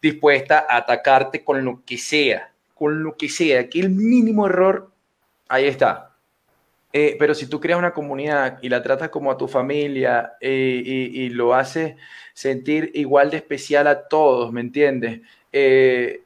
[0.00, 3.60] dispuesta a atacarte con lo que sea, con lo que sea.
[3.60, 4.90] Aquí el mínimo error,
[5.48, 6.07] ahí está.
[6.92, 10.82] Eh, pero si tú creas una comunidad y la tratas como a tu familia eh,
[10.84, 11.96] y, lo haces
[12.32, 15.20] sentir igual de especial a todos, ¿me entiendes?
[15.52, 16.22] Eh,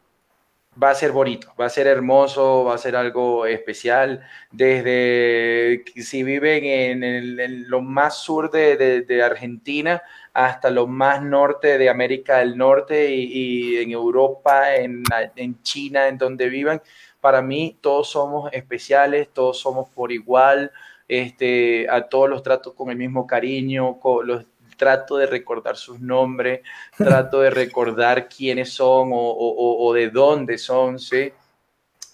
[0.80, 4.24] va a ser bonito, va a ser hermoso, va a ser algo especial.
[4.52, 12.38] Desde si viven en, lo más sur de, Argentina hasta lo más norte de América
[12.38, 15.02] del Norte y, en Europa, en,
[15.36, 16.80] en China, en donde vivan
[17.22, 20.72] para mí todos somos especiales, todos somos por igual,
[21.06, 24.44] este, a todos los trato con el mismo cariño, los
[24.76, 26.62] trato de recordar sus nombres,
[26.98, 31.32] trato de recordar quiénes son o, de dónde son, ¿sí?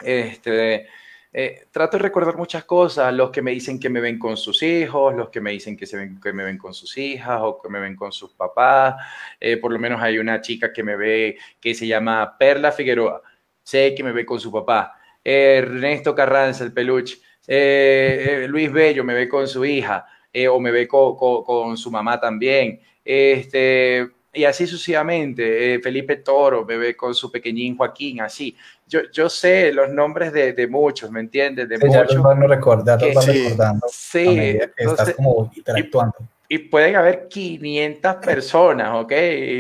[0.05, 0.87] Este,
[1.33, 4.63] eh, trato de recordar muchas cosas, los que me dicen que me ven con sus
[4.63, 7.63] hijos, los que me dicen que, se ven, que me ven con sus hijas o
[7.63, 8.97] que me ven con sus papás.
[9.41, 13.23] Eh, por lo menos hay una chica que me ve que se llama Perla Figueroa,
[13.63, 14.98] sé que me ve con su papá.
[15.25, 17.19] Ernesto Carranza, el peluche,
[17.51, 21.91] eh, eh, Luis Bello me ve con su hija eh, o me ve con, su
[21.91, 22.79] mamá también.
[23.03, 25.81] Este, y así sucesivamente.
[25.83, 28.55] Felipe Toro me ve con su pequeñín Joaquín, así.
[28.87, 31.69] Yo, yo sé los nombres de, muchos, ¿me entiendes?
[31.69, 31.95] De muchos.
[31.95, 33.87] Ya los van recordando, recordando.
[33.91, 36.17] Sí, estás como interactuando.
[36.51, 39.13] Y, pueden haber 500 personas, ¿ok?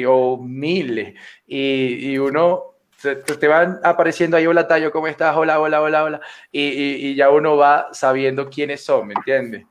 [0.06, 1.14] O miles.
[1.46, 5.36] Y, y uno te, van apareciendo ahí, hola Tayo, ¿cómo estás?
[5.36, 6.20] Hola, hola, hola, hola.
[6.50, 9.64] Y, ya uno va sabiendo quiénes son, ¿me entiendes?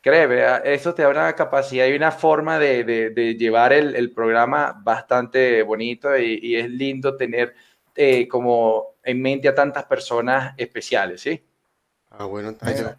[0.00, 6.16] Créeme, eso te da una capacidad y una forma de, llevar el, programa bastante bonito
[6.18, 7.54] y, es lindo tener
[7.94, 11.42] eh, como en mente a tantas personas especiales, ¿sí?
[12.10, 12.96] Ah, bueno, Tayo.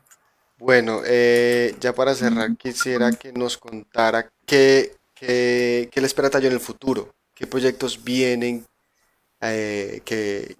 [0.57, 6.53] Bueno, eh, ya para cerrar, quisiera que nos contara qué, ¿qué, le espera Tayo en
[6.53, 7.13] el futuro?
[7.33, 8.65] ¿Qué proyectos vienen
[9.41, 10.55] eh, que,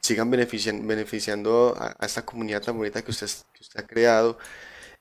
[0.00, 4.38] sigan beneficiando a, esta comunidad tan bonita que usted, que usted ha creado?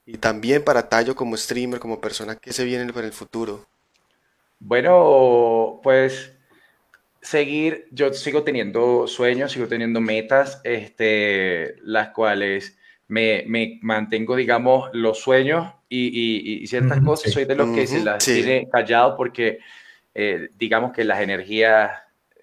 [0.05, 3.65] Y también para Tayo como streamer, como persona, ¿qué se viene para el futuro?
[4.59, 6.33] Bueno, pues
[7.21, 15.19] seguir, yo sigo teniendo sueños, sigo teniendo metas, este, las cuales me, mantengo, digamos, los
[15.19, 17.31] sueños y, ciertas cosas.
[17.31, 19.59] Soy de los que se las tiene callado porque,
[20.13, 21.91] eh, digamos que las energías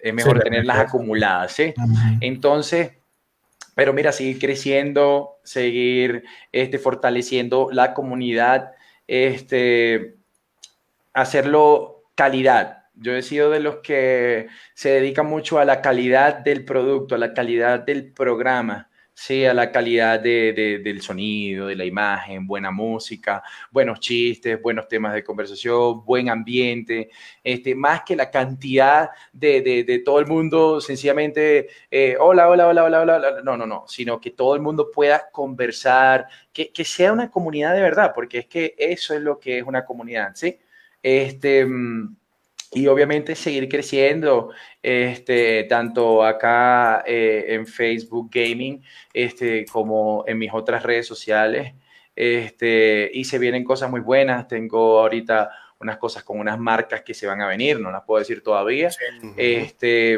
[0.01, 1.73] es mejor tenerlas acumuladas, ¿sí?
[2.19, 2.91] Entonces,
[3.75, 8.71] pero mira, seguir creciendo, seguir este, fortaleciendo la comunidad,
[9.07, 10.15] este,
[11.13, 16.65] hacerlo calidad, yo he sido de los que se dedican mucho a la calidad del
[16.65, 18.90] producto, a la calidad del programa,
[19.21, 25.13] sí, a la calidad del sonido, de la imagen, buena música, buenos chistes, buenos temas
[25.13, 27.11] de conversación, buen ambiente,
[27.43, 33.01] este, más que la cantidad de, todo el mundo sencillamente, eh, hola, hola, hola, hola,
[33.01, 37.29] hola, no, no, no, sino que todo el mundo pueda conversar, que, que sea una
[37.29, 40.57] comunidad de verdad, porque es que eso es lo que es una comunidad, ¿sí?
[41.03, 42.15] Este mm,
[42.73, 48.81] y obviamente seguir creciendo, este, tanto acá eh, en Facebook Gaming,
[49.13, 51.73] este, como en mis otras redes sociales.
[52.15, 54.47] Este, y se vienen cosas muy buenas.
[54.47, 58.19] Tengo ahorita unas cosas con unas marcas que se van a venir, no las puedo
[58.19, 58.89] decir todavía.
[59.35, 60.17] Este,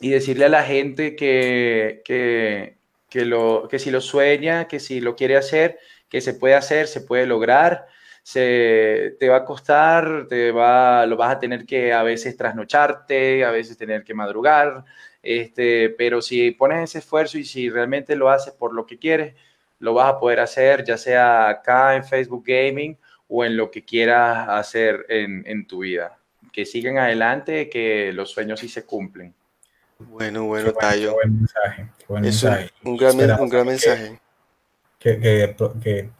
[0.00, 2.76] y decirle a la gente que, que,
[3.08, 5.78] que, lo, que si lo sueña, que si lo quiere hacer,
[6.10, 7.86] que se puede hacer, se puede lograr
[8.28, 13.42] se, te va a costar, te va, lo vas a tener que a veces trasnocharte,
[13.42, 14.84] a veces tener que madrugar,
[15.22, 19.34] este, pero si pones ese esfuerzo y si realmente lo haces por lo que quieres,
[19.78, 23.82] lo vas a poder hacer, ya sea acá en Facebook Gaming o en lo que
[23.82, 26.18] quieras hacer en, en tu vida.
[26.52, 29.34] Que sigan adelante, que los sueños sí se cumplen.
[30.00, 31.14] Bueno, bueno, Tayo.
[31.14, 32.70] Buen mensaje, buen es mensaje.
[32.84, 34.20] Un, gran, un gran mensaje.
[34.98, 36.10] Que, que, que,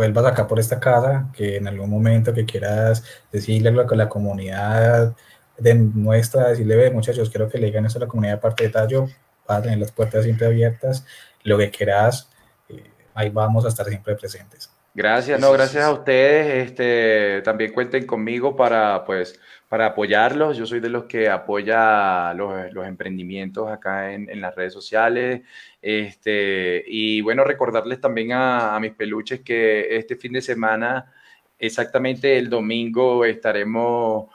[0.00, 5.14] vuelvas acá por esta casa, que en algún momento que quieras decirle a la comunidad
[5.58, 8.64] de nuestra, decirle, ve muchachos, quiero que le digan eso a la comunidad de parte
[8.64, 9.08] de Tallo,
[9.46, 11.04] vas a tener las puertas siempre abiertas,
[11.42, 12.30] lo que quieras,
[12.70, 14.69] eh, ahí vamos a estar siempre presentes.
[14.92, 16.68] Gracias, no, gracias a ustedes.
[16.68, 20.56] Este, también cuenten conmigo para, pues, para apoyarlos.
[20.56, 25.42] Yo soy de los que apoya los, los emprendimientos acá en, en, las redes sociales.
[25.80, 31.12] Este, y bueno, recordarles también a, a mis peluches que este fin de semana,
[31.56, 34.26] exactamente el domingo, estaremos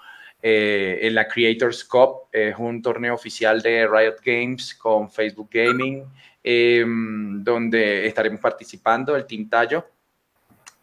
[0.42, 2.30] eh, en la Creators Cup.
[2.32, 6.06] Es un torneo oficial de Riot Games con Facebook Gaming,
[6.42, 9.95] eh, donde estaremos participando el Team Tallo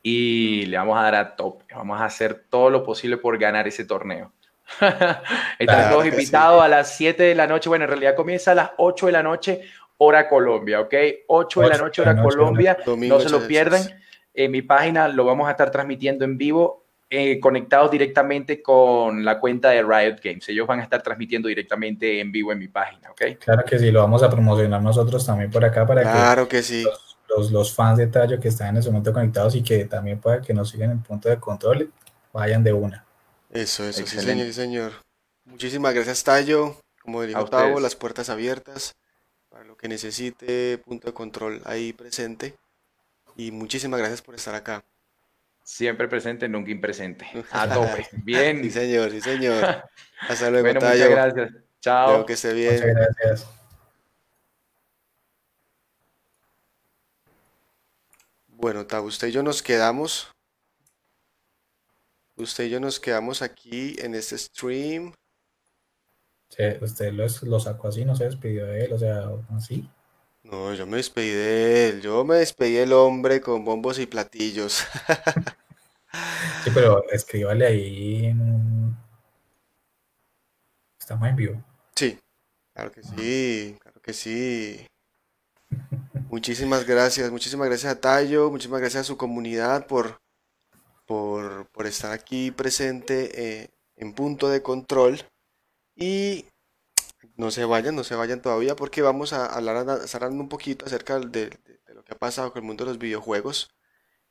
[0.03, 1.63] y le vamos a dar a top.
[1.75, 4.33] Vamos a hacer todo lo posible por ganar ese torneo.
[5.59, 7.69] Están todos invitados a las 7 de la noche.
[7.69, 9.63] Bueno, en realidad comienza a las 8 de la noche,
[9.99, 10.95] hora Colombia, ¿ok?
[11.29, 12.77] 8 de la noche, hora Colombia.
[12.87, 13.83] no se lo pierdan.
[14.35, 19.39] En mi página lo vamos a estar transmitiendo en vivo, eh, conectados directamente con la
[19.39, 20.49] cuenta de Riot Games.
[20.49, 23.39] Ellos van a estar transmitiendo directamente en vivo en mi página, ¿ok?
[23.39, 26.85] Claro que sí, lo vamos a promocionar nosotros también por acá para claro que, sí
[26.85, 27.12] los,
[27.75, 30.71] fans de Tallo que están en ese momento conectados y que también pueda que nos
[30.71, 31.93] sigan en punto de control,
[32.33, 33.05] vayan de una.
[33.51, 34.93] Eso, eso, sí señor, señor.
[35.45, 38.95] Muchísimas gracias Tallo, como dijo Tavo, las puertas abiertas
[39.49, 42.55] para lo que necesite, punto de control ahí presente.
[43.37, 44.85] Y muchísimas gracias por estar acá.
[45.65, 47.27] Siempre presente, nunca impresente.
[47.53, 48.09] A tope.
[48.25, 48.63] Bien.
[48.63, 49.85] sí, señor, sí, señor.
[50.21, 51.51] Hasta luego, bueno, Muchas gracias.
[51.81, 52.25] Chao.
[52.27, 52.75] que esté bien.
[52.75, 53.62] Muchas gracias.
[58.63, 60.31] Bueno, usted y yo nos quedamos.
[62.37, 65.13] Usted y yo nos quedamos aquí en este stream.
[66.49, 69.91] Sí, usted lo, sacó así, no se despidió de él, o sea, así.
[70.45, 72.03] No, yo me despedí de él.
[72.03, 74.85] Yo me despedí del hombre con bombos y platillos.
[76.63, 78.97] sí, pero escríbale ahí en
[81.01, 81.65] Estamos en vivo.
[81.97, 82.17] Sí,
[82.73, 84.87] claro que sí, claro que sí.
[86.33, 90.23] Muchísimas gracias, muchísimas gracias a Tayo, muchísimas gracias a su comunidad por,
[91.05, 95.21] por, estar aquí presente eh, en punto de control.
[95.95, 96.47] Y
[97.37, 101.21] no se vayan, no se vayan todavía porque vamos a hablar hablando un poquito acerca
[101.21, 101.51] de,
[101.89, 103.69] lo que ha pasado con el mundo de los videojuegos.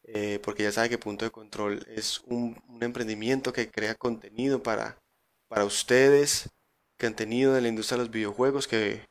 [0.02, 5.00] Eh, porque ya sabe que Punto de Control es un, emprendimiento que crea contenido para,
[5.48, 6.50] para ustedes,
[6.98, 9.06] que han tenido de la industria de los videojuegos, que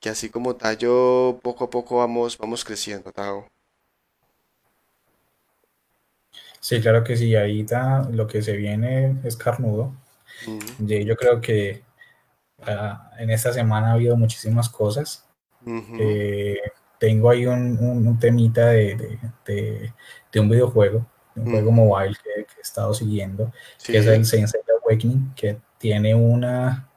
[0.00, 3.46] que así como Tayo, poco a poco vamos, vamos creciendo, Tao.
[6.58, 9.94] Sí, claro que sí, ahí está, lo que se viene es carnudo.
[10.78, 11.82] Yo creo que
[12.62, 15.26] ah, en esta semana ha habido muchísimas cosas.
[15.66, 16.56] Eh,
[16.98, 19.18] tengo ahí un, temita de,
[20.36, 23.52] un videojuego, un juego mobile que, he estado siguiendo,
[23.84, 26.88] que es el Sensei Awakening, que tiene una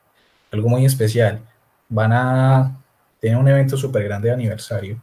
[0.51, 1.41] algo muy especial.
[1.89, 2.83] Van a
[3.24, 5.01] tener un evento súper grande de aniversario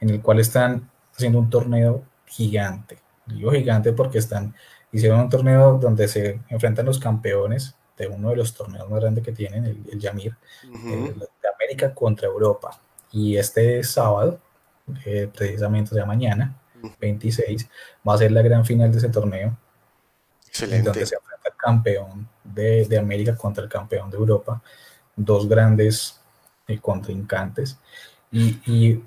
[0.00, 2.98] en el cual están haciendo un torneo gigante.
[3.24, 4.52] Digo gigante porque están,
[4.90, 9.22] hicieron un torneo donde se enfrentan los campeones de uno de los torneos más grandes
[9.22, 10.34] que tienen, el, Yamir,
[10.64, 12.80] de América contra Europa.
[13.12, 14.40] Y este sábado,
[15.04, 16.58] eh, precisamente, o sea, mañana,
[17.00, 17.68] 26,
[18.08, 19.56] va a ser la gran final de ese torneo.
[20.48, 20.82] Excelente.
[20.82, 24.60] Donde se enfrenta el campeón de, de América contra el campeón de Europa.
[25.14, 26.21] Dos grandes
[26.72, 27.78] eh, contrincantes.
[28.30, 29.02] Y, y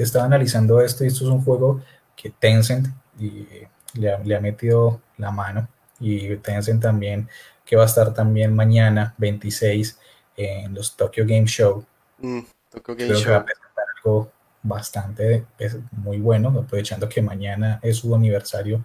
[0.00, 1.80] estaba analizando esto y esto es un juego
[2.14, 2.88] que Tencent
[3.18, 3.46] y,
[3.94, 5.66] le, ha, metido la mano
[5.98, 7.28] y Tencent también
[7.64, 9.98] que va a estar también mañana 26
[10.36, 11.84] en los Tokyo Game Show.
[12.18, 12.40] Mm,
[12.70, 13.32] Tokyo Game Show.
[13.32, 14.30] va a presentar algo
[14.62, 15.46] bastante
[15.92, 18.84] muy bueno, aprovechando que mañana es su aniversario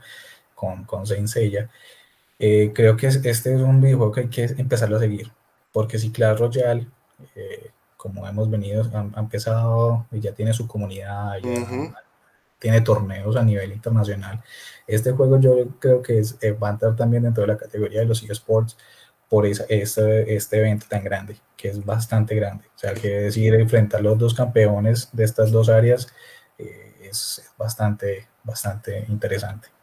[0.53, 1.69] con, con Saint Seiya.
[2.39, 5.31] Eh, creo que este es un videojuego que hay que empezarlo a seguir,
[5.71, 6.87] porque si Clash Royale
[7.35, 7.71] eh,
[8.05, 11.33] como hemos venido, ha, empezado y ya tiene su comunidad,
[12.59, 14.43] tiene torneos a nivel internacional.
[14.85, 18.01] Este juego yo creo que es, eh, va a entrar también dentro de la categoría
[18.01, 18.77] de los eSports
[19.27, 22.65] por esa, este, este evento tan grande, que es bastante grande.
[22.75, 26.07] O sea, que decir, enfrentar los dos campeones de estas dos áreas
[26.59, 29.74] eh, es, es bastante, bastante interesante.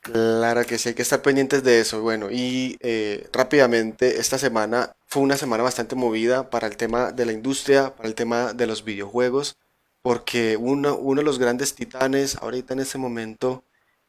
[0.00, 2.00] Claro que sí, hay que estar pendientes de eso.
[2.02, 7.26] Bueno, y eh, rápidamente, esta semana fue una semana bastante movida para el tema de
[7.26, 9.56] la industria, para el tema de los videojuegos,
[10.02, 13.64] porque uno, de los grandes titanes ahorita en este momento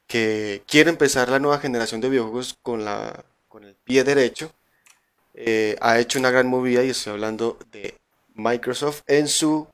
[0.08, 4.52] que quiere empezar la nueva generación de videojuegos con, la, con el pie derecho,
[5.34, 7.98] eh, ha hecho una gran movida y estoy hablando de
[8.36, 9.68] Microsoft en su,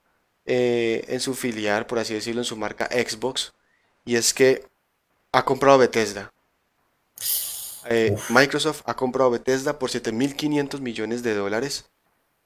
[0.46, 3.54] eh, en su filial, por así decirlo, en su marca Xbox.
[4.06, 4.66] Y es que
[5.36, 6.32] ha comprado Bethesda.
[7.90, 11.90] Eh, Microsoft ha comprado Bethesda por 7.500 millones de dólares.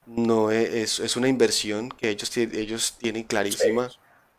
[0.07, 3.91] No es, es, una inversión que ellos, ellos tienen clarísima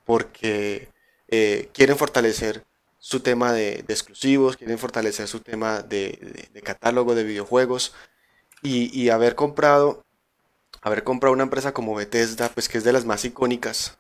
[0.05, 0.89] porque
[1.29, 2.65] eh, quieren fortalecer
[2.99, 7.95] su tema de, exclusivos, quieren fortalecer su tema de, catálogo de videojuegos
[8.63, 10.05] y, haber comprado
[10.83, 13.99] haber comprado una empresa como Bethesda, pues que es de las más icónicas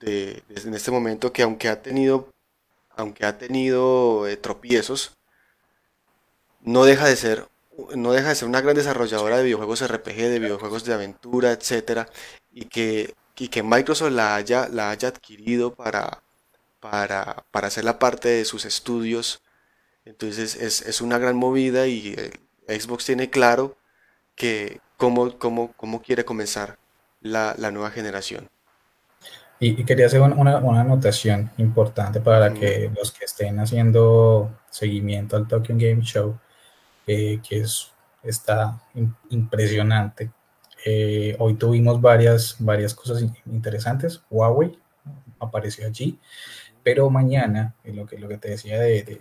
[0.00, 2.32] de, en este momento, que aunque ha tenido
[2.96, 5.16] aunque ha tenido eh, tropiezos,
[6.62, 7.48] no deja de ser
[7.96, 12.08] no deja de ser una gran desarrolladora de videojuegos RPG, de videojuegos de aventura, etcétera,
[12.52, 16.22] y que, que Microsoft la haya, la haya adquirido para,
[16.80, 19.42] para, para hacerla parte de sus estudios.
[20.04, 22.14] Entonces es, una gran movida y
[22.68, 23.76] Xbox tiene claro
[24.34, 26.78] que cómo, cómo, cómo quiere comenzar
[27.20, 28.50] la nueva generación.
[29.60, 35.46] Y, quería hacer una, una, anotación importante para que los que estén haciendo seguimiento al
[35.46, 36.38] Tokyo Game Show,
[37.06, 37.92] eh, que es,
[38.22, 38.80] está
[39.28, 40.30] impresionante.
[40.86, 44.22] Eh, hoy tuvimos varias, varias cosas interesantes.
[44.30, 44.78] Huawei
[45.38, 46.18] apareció allí,
[46.82, 49.20] pero mañana, lo que, lo que te decía de, de,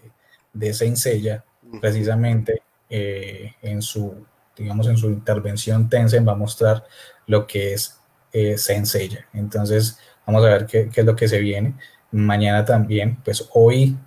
[0.54, 1.42] de
[1.82, 4.26] precisamente eh, en su
[4.58, 6.86] digamos en su intervención Tencent va a mostrar
[7.28, 8.00] lo que es
[8.32, 8.56] eh,
[9.34, 10.00] Entonces,
[10.30, 11.74] Vamos a ver qué, es lo que se viene.
[12.12, 13.98] Mañana también, pues hoy,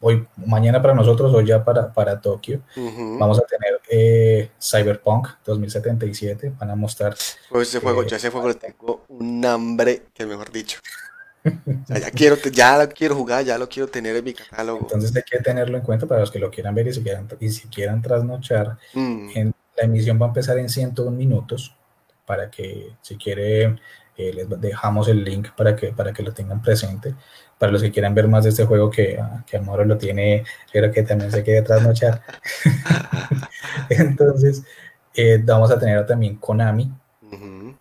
[0.00, 6.54] hoy, mañana para nosotros, hoy ya para, para Tokio, vamos a tener eh, Cyberpunk 2077.
[6.58, 7.14] Van a mostrar.
[7.48, 10.80] Pues ese juego, yo ese juego le tengo un hambre, que mejor dicho.
[11.88, 14.80] ya quiero, ya lo quiero jugar, ya lo quiero tener en mi catálogo.
[14.80, 17.28] Entonces hay que tenerlo en cuenta para los que lo quieran ver y si quieran,
[17.38, 18.76] y si quieran trasnochar.
[18.92, 19.28] Mm.
[19.36, 21.76] En, la emisión va a empezar en 101 minutos
[22.26, 23.76] para que si quiere
[24.16, 27.14] eh, les dejamos el link para que, para que lo tengan presente.
[27.58, 30.44] Para los que quieran ver más de este juego que, ah, que Amoro lo tiene,
[30.70, 32.22] creo que también se quede trasnochar.
[33.88, 34.64] Entonces,
[35.14, 36.92] eh, vamos a tener también Konami.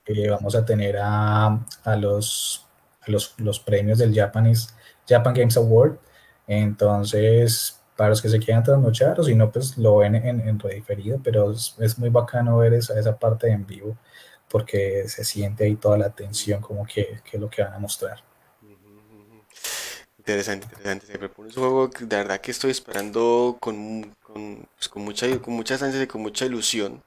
[0.06, 2.66] Eh, vamos a tener a, a, los,
[3.06, 4.70] los, los, premios del Japanese,
[5.08, 5.98] Japan Games Award.
[6.48, 10.60] Entonces, para los que se quieran trasnochar, o si no, pues lo ven en, en
[10.60, 13.96] rediferido, pero es, es, muy bacano ver esa, esa parte en vivo
[14.54, 17.80] porque se siente ahí toda la tensión como que, que es lo que van a
[17.80, 18.24] mostrar.
[20.20, 21.08] Interesante, interesante.
[21.08, 25.42] Se me pone un juego que de verdad que estoy esperando con, con, pues, mucha,
[25.42, 27.02] con muchas ansias y con mucha ilusión.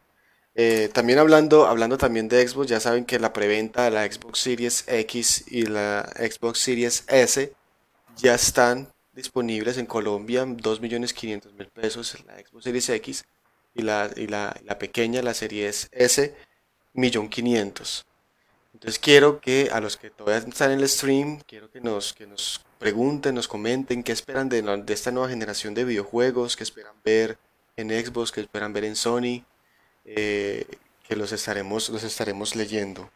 [0.57, 4.41] Eh, también hablando, hablando también de Xbox, ya saben que la preventa de la Xbox
[4.41, 7.53] Series X y la Xbox Series S
[8.17, 13.25] ya están disponibles en Colombia, 2.500.000 pesos la Xbox Series X
[13.73, 16.35] y la, y la, la pequeña, la Series S,
[16.97, 18.05] 1.500.000.
[18.75, 22.27] Entonces quiero que a los que todavía están en el stream, quiero que nos, que
[22.27, 26.95] nos pregunten, nos comenten qué esperan de, de esta nueva generación de videojuegos, qué esperan
[27.05, 27.39] ver
[27.77, 29.45] en Xbox, qué esperan ver en Sony,
[30.05, 30.67] eh,
[31.07, 33.11] que los estaremos, los estaremos leyendo.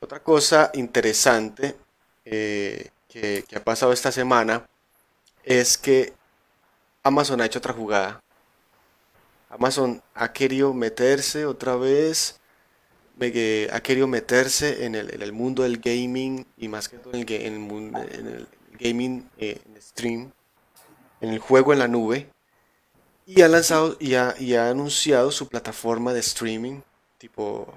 [0.00, 1.76] Otra cosa interesante
[2.24, 4.66] eh, que, ha pasado esta semana
[5.44, 6.12] es que
[7.02, 8.22] Amazon ha hecho otra jugada.
[9.48, 12.40] Amazon ha querido meterse otra vez,
[13.72, 18.00] ha querido meterse en el, mundo del gaming y más que todo en el, mundo,
[18.00, 18.48] en el
[18.78, 20.32] gaming eh, en stream,
[21.20, 22.28] en el juego en la nube,
[23.26, 26.80] y ha lanzado y ha, y ha anunciado su plataforma de streaming,
[27.18, 27.72] tipo,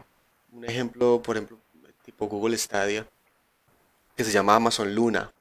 [0.51, 1.59] un ejemplo, por ejemplo,
[2.03, 3.07] tipo Google Stadia,
[4.15, 5.31] que se llama Amazon Luna.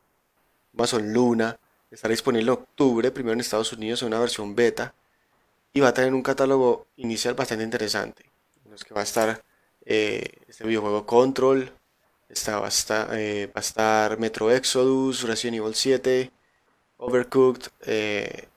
[0.75, 1.59] Amazon Luna
[1.91, 4.95] estará disponible en octubre, primero en Estados Unidos en una versión beta,
[5.73, 8.31] y va a tener un catálogo inicial bastante interesante,
[8.65, 9.43] en los que va a estar
[9.85, 11.73] eh, este videojuego Control,
[12.29, 16.31] está, va, a estar, eh, va a estar Metro Exodus, Resident Evil 7,
[16.99, 18.49] Overcooked, eh,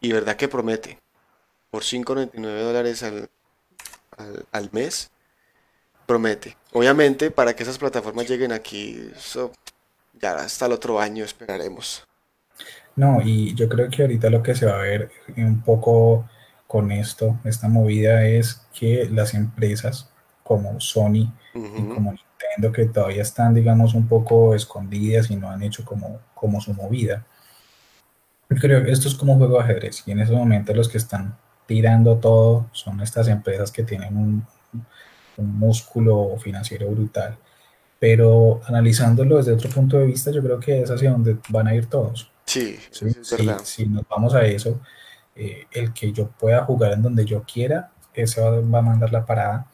[0.00, 0.98] y verdad que promete,
[1.70, 3.28] por 5.99 dólares al,
[4.52, 5.10] al mes,
[6.06, 6.56] promete.
[6.72, 9.10] Obviamente, para que esas plataformas lleguen aquí,
[10.20, 12.06] ya hasta el otro año esperaremos.
[12.94, 16.28] No, y yo creo que ahorita lo que se va a ver un poco
[16.66, 20.10] con esto, esta movida, es que las empresas
[20.46, 25.62] como Sony y como Nintendo, que todavía están, digamos, un poco escondidas y no han
[25.62, 27.24] hecho como, como su movida.
[28.48, 30.88] Yo creo que esto es como un juego de ajedrez y en ese momento los
[30.88, 31.36] que están
[31.66, 34.46] tirando todo son estas empresas que tienen un,
[35.36, 37.36] un músculo financiero brutal.
[37.98, 41.74] Pero analizándolo desde otro punto de vista, yo creo que es hacia donde van a
[41.74, 42.30] ir todos.
[42.44, 42.78] Sí,
[43.64, 44.80] Si nos vamos a eso,
[45.34, 49.26] eh, el que yo pueda jugar en donde yo quiera, ese va, a mandar la
[49.26, 49.66] parada.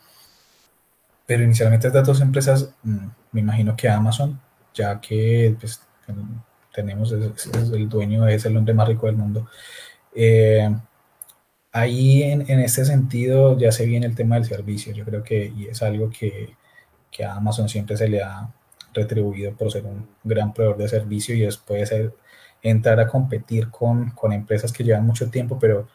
[1.27, 4.41] Pero inicialmente estas dos empresas, mm, me imagino que Amazon,
[4.75, 5.81] ya que pues,
[6.73, 9.49] tenemos, es, el dueño, es el hombre más rico del mundo.
[10.15, 10.69] Eh,
[11.73, 14.93] ahí en, en, este sentido ya se viene el tema del servicio.
[14.93, 16.57] Yo creo que y es algo que,
[17.11, 18.53] que, a Amazon siempre se le ha
[18.95, 21.93] retribuido por ser un gran proveedor de servicio y después
[22.63, 25.89] entrar a competir con, con, empresas que llevan mucho tiempo, pero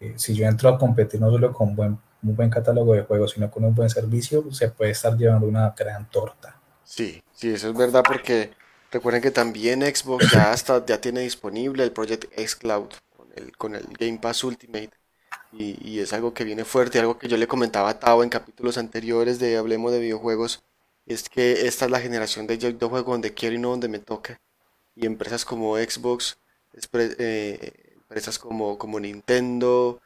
[0.00, 3.32] eh, si yo entro a competir no solo con buen, un buen catálogo de juegos,
[3.32, 6.60] sino con un buen servicio, se puede estar llevando una gran torta.
[6.84, 8.52] Sí, sí, eso es verdad porque
[8.90, 13.56] recuerden que también Xbox ya, hasta, ya tiene disponible el Project X Cloud con el,
[13.56, 14.90] con el Game Pass Ultimate
[15.52, 18.76] y, es algo que viene fuerte, algo que yo le comentaba a Tao en capítulos
[18.76, 20.64] anteriores de Hablemos de videojuegos,
[21.06, 24.00] es que esta es la generación de, de juego donde quiero y no donde me
[24.00, 24.40] toca.
[24.96, 26.38] Y empresas como Xbox,
[26.92, 30.00] eh, empresas como, como Nintendo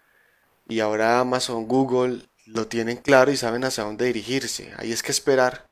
[0.68, 4.72] y ahora Amazon, Google, lo tienen claro y saben hacia dónde dirigirse.
[4.76, 5.68] Ahí es que esperar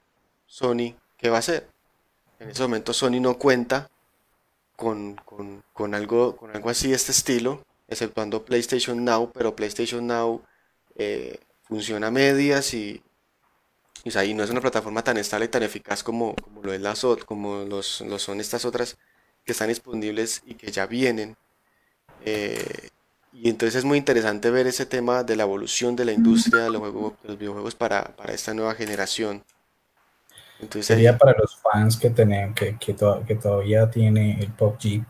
[0.47, 1.68] Sony qué va a hacer.
[2.38, 3.90] En ese momento Sony no cuenta
[4.76, 10.07] con, con, con algo, con algo así de este estilo exceptuando PlayStation Now, pero PlayStation
[10.07, 10.42] Now
[10.97, 13.03] eh, funciona a medias y,
[14.05, 17.05] y, no es una plataforma tan estable y tan eficaz como, como lo, es las,
[17.24, 18.99] como los, son estas otras
[19.44, 21.36] que están disponibles y que ya vienen.
[22.24, 22.88] Eh,
[23.43, 26.70] y entonces es muy interesante ver ese tema de la evolución de la industria de
[26.70, 26.82] los,
[27.22, 29.45] los videojuegos para, para, esta nueva generación.
[30.59, 35.05] Entonces, Sería para los fans que, tienen, que, que, que todavía tiene el PUBG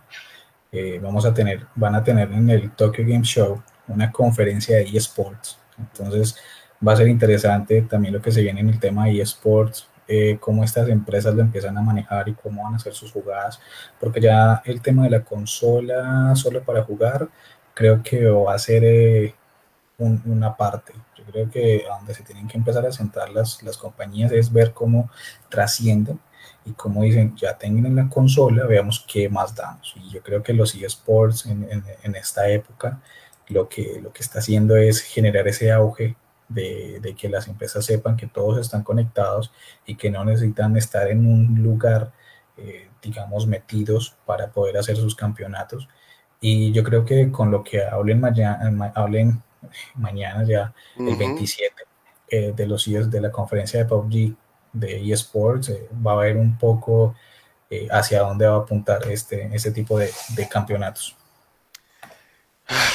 [0.73, 4.85] eh, vamos a tener, van a tener en el Tokyo Game Show una conferencia de
[4.85, 5.59] eSports.
[5.79, 6.37] Entonces
[6.87, 10.37] va a ser interesante también lo que se viene en el tema de eSports, eh,
[10.39, 13.59] cómo estas empresas lo empiezan a manejar y cómo van a hacer sus jugadas,
[13.99, 17.29] porque ya el tema de la consola solo para jugar,
[17.77, 19.35] creo que va a ser eh,
[19.99, 20.95] una parte.
[21.17, 24.73] Yo creo que donde se tienen que empezar a sentar las, las compañías es ver
[24.73, 25.11] cómo
[25.51, 26.19] trascienden
[26.65, 29.95] y como dicen, ya tengan la consola, veamos qué más damos.
[29.97, 31.69] Y yo creo que los eSports en,
[32.03, 33.01] en, esta época
[33.49, 36.17] lo que, lo que está haciendo es generar ese auge
[36.49, 39.53] de, de, que las empresas sepan que todos están conectados
[39.85, 42.13] y que no necesitan estar en un lugar,
[42.57, 45.89] eh, digamos, metidos para poder hacer sus campeonatos.
[46.41, 49.43] Y yo creo que con lo que hablen mañana, hablen
[49.95, 51.75] mañana ya, el 27,
[52.29, 54.37] eh, de los de la conferencia de PUBG
[54.77, 57.15] de eSports, eh, va a ver un poco
[57.71, 60.11] eh, hacia dónde va a apuntar este, este tipo de,
[60.51, 61.17] campeonatos.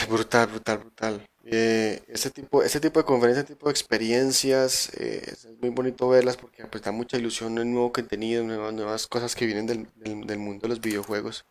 [0.10, 1.28] brutal, brutal, brutal.
[1.44, 6.38] Eh, ese, tipo, ese tipo de conferencias, ese tipo de experiencias, es muy bonito verlas
[6.38, 10.40] porque pues, da mucha ilusión, un nuevo contenido, nuevas, nuevas cosas que vienen del, del,
[10.40, 11.46] mundo de los videojuegos.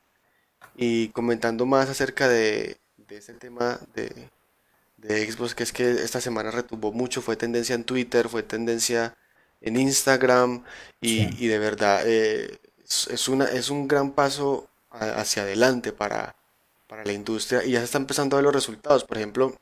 [0.77, 4.31] Y comentando más acerca de, de este tema de,
[4.97, 9.17] de Xbox, que es que esta semana retumbó mucho, fue tendencia en Twitter, fue tendencia
[9.61, 10.65] en Instagram
[11.01, 16.35] y, de verdad eh, es, una, es un gran paso hacia adelante para,
[16.87, 19.05] para la industria y ya se están empezando a ver los resultados.
[19.05, 19.55] Por ejemplo,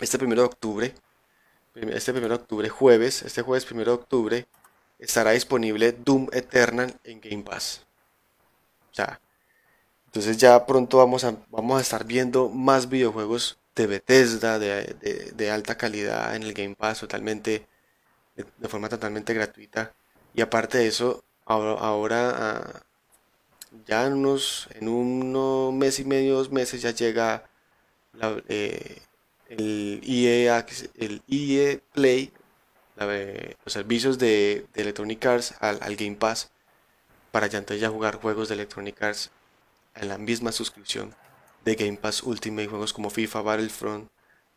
[0.00, 0.94] este primero de octubre,
[1.74, 4.46] este primero de octubre, jueves, este jueves primero de octubre,
[4.98, 7.82] estará disponible Doom Eternal en Game Pass.
[8.90, 9.20] O sea,
[10.16, 15.76] entonces ya pronto vamos a, vamos a estar viendo más videojuegos de Bethesda de, alta
[15.76, 17.66] calidad en el Game Pass totalmente
[18.34, 19.92] de, forma totalmente gratuita.
[20.32, 22.82] Y aparte de eso ahora, ah,
[23.86, 27.44] ya en unos en unos mes y medio dos meses ya llega
[28.48, 29.02] eh,
[29.50, 30.64] el EA
[30.94, 32.32] el EA Play
[32.96, 36.50] los servicios de, Electronic Arts al, al, Game Pass
[37.32, 39.30] para ya entonces ya jugar juegos de Electronic Arts
[39.96, 41.14] en la misma suscripción
[41.64, 44.08] de Game Pass Ultimate, juegos como FIFA, Battlefront,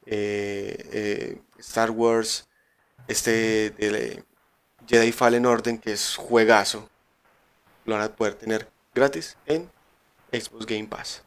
[0.05, 2.47] eh, eh, Star Wars,
[3.07, 3.73] este
[4.87, 6.89] Jedi Fallen Order, que es juegazo,
[7.85, 9.69] lo van a poder tener gratis en
[10.31, 11.23] Xbox Game Pass.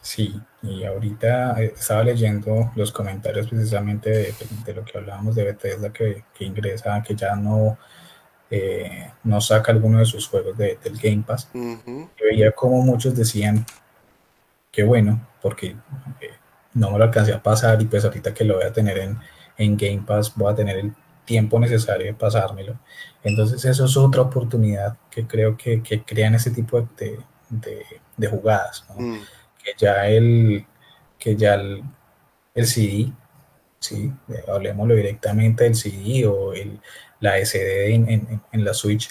[0.00, 5.92] Sí, y ahorita eh, estaba leyendo los comentarios precisamente de, lo que hablábamos de Bethesda
[5.92, 7.78] que ingresa, que ya no,
[9.24, 11.48] no saca alguno de sus juegos del Game Pass.
[12.20, 13.64] veía como muchos decían
[14.72, 15.76] qué bueno, porque
[16.20, 16.30] eh,
[16.74, 19.18] no me lo alcancé a pasar y pues ahorita que lo voy a tener en,
[19.56, 20.92] en Game Pass voy a tener el
[21.24, 22.78] tiempo necesario de pasármelo.
[23.22, 27.18] Entonces eso es otra oportunidad que creo que, que crean ese tipo de,
[28.16, 28.86] de, jugadas.
[28.96, 29.16] Mm.
[29.62, 30.64] Que ya el,
[31.18, 31.82] que ya el,
[32.54, 33.12] el CD,
[33.78, 34.12] ¿sí?
[34.46, 36.80] hablemoslo directamente del CD o el,
[37.20, 39.10] la SD en, la Switch,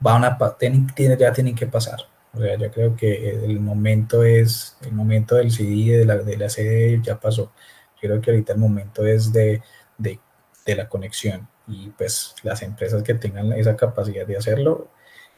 [0.00, 0.86] van a, tienen,
[1.18, 2.00] ya tienen que pasar.
[2.34, 6.36] O sea, yo creo que el momento es, el momento del CD, de la, de
[6.36, 7.52] la CD ya pasó.
[8.00, 9.62] Creo que ahorita el momento es de,
[9.96, 10.20] de,
[10.64, 14.88] de la conexión y pues las empresas que tengan esa capacidad de hacerlo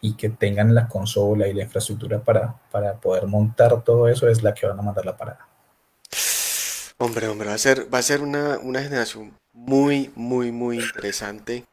[0.01, 4.43] y que tengan la consola y la infraestructura para, para poder montar todo eso es
[4.43, 5.49] la que van a mandar la parada.
[6.99, 11.65] Hombre, hombre, va a ser, va a ser una, una generación muy, muy, muy interesante.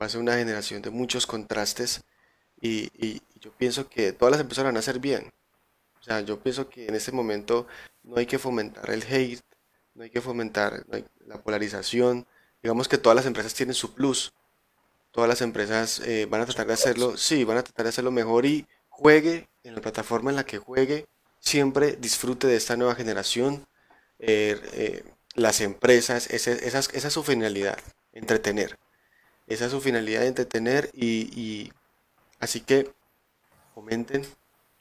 [0.00, 2.02] Va a ser una generación de muchos contrastes
[2.60, 5.32] y, yo pienso que todas las empresas van a hacer bien.
[6.00, 7.66] O sea, yo pienso que en este momento
[8.02, 9.40] no hay que fomentar el hate,
[9.94, 10.84] no hay que fomentar
[11.26, 12.26] la polarización.
[12.62, 14.32] Digamos que todas las empresas tienen su plus.
[15.12, 18.10] Todas las empresas eh, van a tratar de hacerlo, sí, van a tratar de hacerlo
[18.10, 21.06] mejor y juegue en la plataforma en la que juegue,
[21.38, 23.66] siempre disfrute de esta nueva generación.
[24.18, 27.78] Eh, eh, las empresas, esa, esa, esa, es su finalidad,
[28.12, 28.76] entretener.
[29.46, 31.70] Esa es su finalidad de entretener y
[32.38, 32.90] Así que
[33.74, 34.22] fomenten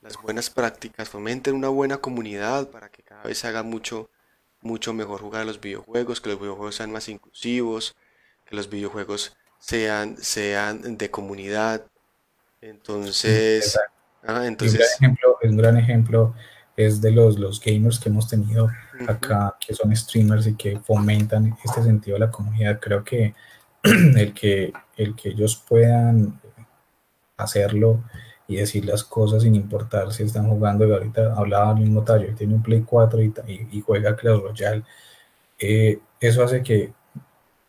[0.02, 4.10] las buenas prácticas, fomenten una buena comunidad para que cada vez se haga mucho,
[4.62, 7.96] mucho mejor jugar los videojuegos, que los videojuegos sean más inclusivos,
[8.46, 11.86] que los videojuegos sean, sean de comunidad.
[12.62, 13.78] Entonces,
[14.24, 14.98] entonces...
[15.02, 16.36] Un, gran ejemplo, un gran ejemplo
[16.76, 18.70] es de los, los gamers que hemos tenido
[19.08, 22.80] acá, que son streamers y que fomentan este sentido de la comunidad.
[22.80, 23.34] Creo que
[23.84, 26.40] el que, el que ellos puedan
[27.38, 28.04] hacerlo
[28.48, 30.88] y decir las cosas sin importar si están jugando.
[30.88, 33.34] Y ahorita hablaba el mismo Tallo, tiene un Play 4 y,
[33.72, 34.84] y, juega Clash Royale.
[35.60, 36.94] Eh, eso hace que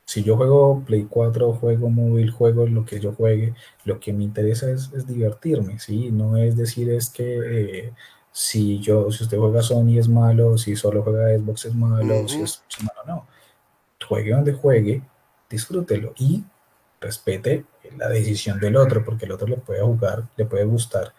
[0.05, 3.55] si yo juego Play 4, juego móvil, juego lo que yo juegue,
[3.85, 6.11] lo que me interesa es, es divertirme, ¿sí?
[6.13, 7.93] No es decir es que eh,
[8.37, 12.43] si yo, si usted juega Sony es malo, si solo juega Xbox es malo, si
[12.43, 13.27] es malo, no.
[14.07, 15.03] Juegue donde juegue,
[15.49, 16.45] disfrútelo y
[17.01, 17.65] respete
[17.97, 21.15] la decisión del otro, porque el otro le puede jugar, le puede gustar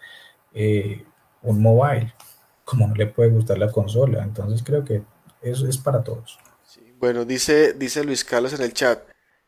[0.53, 1.03] eh,
[1.41, 2.13] un mobile,
[2.63, 4.23] como no le puede gustar la consola.
[4.23, 5.01] Entonces creo que
[5.41, 6.37] eso es para todos.
[6.99, 9.01] bueno, dice, dice Luis Carlos en el chat,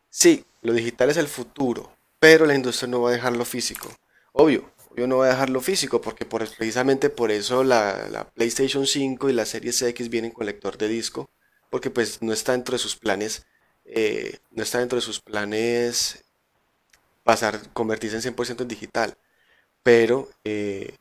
[0.10, 3.90] sí, lo digital es el futuro, pero la industria no va a dejar lo físico.
[4.34, 8.86] Obvio, yo no voy a dejar lo físico, porque por, precisamente por eso la, PlayStation
[8.86, 11.30] 5 y la Series X vienen con lector de disco,
[11.70, 13.46] porque pues no está dentro de sus planes,
[13.86, 16.24] eh, no está dentro de sus planes
[17.24, 19.18] pasar, convertirse en 100% en digital.
[19.84, 20.96] Pero eh,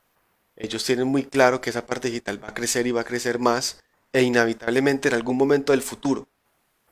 [0.57, 3.39] ellos tienen muy claro que esa parte digital va a crecer y va a crecer
[3.39, 3.83] más
[4.13, 6.29] e inevitablemente en algún momento del futuro,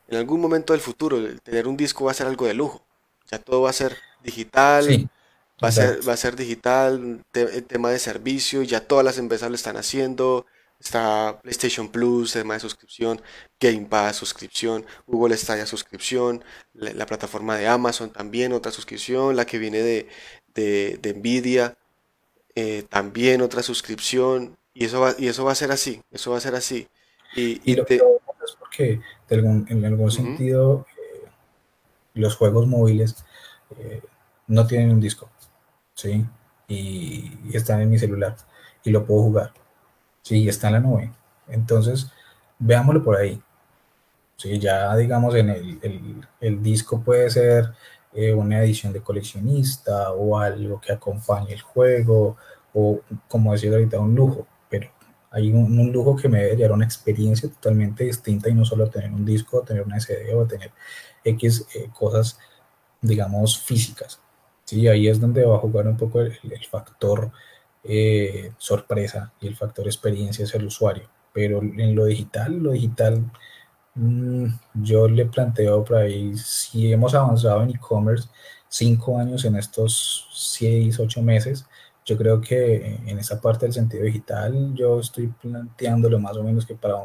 [0.07, 2.85] en algún momento del futuro, tener un disco va a ser algo de lujo.
[3.29, 5.09] Ya todo va a ser digital,
[5.63, 9.49] va, a ser, va a ser digital, el tema de servicio, ya todas las empresas
[9.49, 10.45] lo están haciendo.
[10.79, 13.19] Está PlayStation Plus, tema de suscripción,
[13.59, 16.43] Game Pass, suscripción, Google está ya suscripción,
[16.75, 20.07] la, plataforma de Amazon también, otra suscripción, la que viene de,
[20.53, 21.75] de, Nvidia.
[22.53, 26.37] eh, también otra suscripción, y eso, va, y eso va a ser así, eso va
[26.37, 26.87] a ser así.
[27.35, 28.01] Y, lo que es
[28.59, 31.27] porque en algún sentido eh,
[32.13, 33.15] los juegos móviles
[33.79, 34.01] eh,
[34.47, 35.29] no tienen un disco,
[35.97, 36.25] ¿sí?
[36.67, 38.35] Y, están en mi celular
[38.83, 39.53] y lo puedo jugar,
[40.21, 40.47] ¿sí?
[40.49, 41.11] Está en la nube.
[41.47, 42.11] Entonces,
[42.59, 43.41] veámoslo por ahí.
[44.37, 47.73] Sí, ya digamos en el, el, disco puede ser
[48.13, 52.37] eh, una edición de coleccionista o algo que acompañe el juego
[52.73, 54.89] o como decía ahorita un lujo, pero
[55.31, 59.11] hay un, lujo que me debe dar una experiencia totalmente distinta y no solo tener
[59.11, 60.71] un disco, tener una CD o tener
[61.23, 62.39] X eh, cosas,
[63.01, 64.19] digamos, físicas.
[64.67, 66.33] Sí, ahí es donde va a jugar un poco el,
[66.69, 67.31] factor
[67.85, 71.09] eh, sorpresa y el factor experiencia es el usuario.
[71.33, 73.31] Pero en lo digital, lo digital,
[73.95, 74.45] mm,
[74.75, 78.29] yo le planteo por ahí, si hemos avanzado en e-commerce
[78.67, 81.65] cinco años en estos seis, ocho meses,
[82.05, 86.65] yo creo que en esa parte del sentido digital, yo estoy planteándolo más o menos
[86.65, 86.95] que para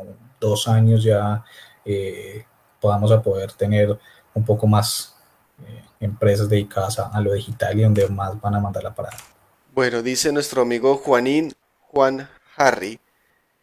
[0.41, 1.45] dos años ya
[1.85, 2.45] eh,
[2.81, 3.99] podamos a poder tener
[4.35, 5.17] un poco más
[5.67, 9.17] eh, empresas dedicadas a, lo digital y donde más van a mandar la parada.
[9.75, 13.01] Bueno, dice nuestro amigo Juanín, Juan Harry,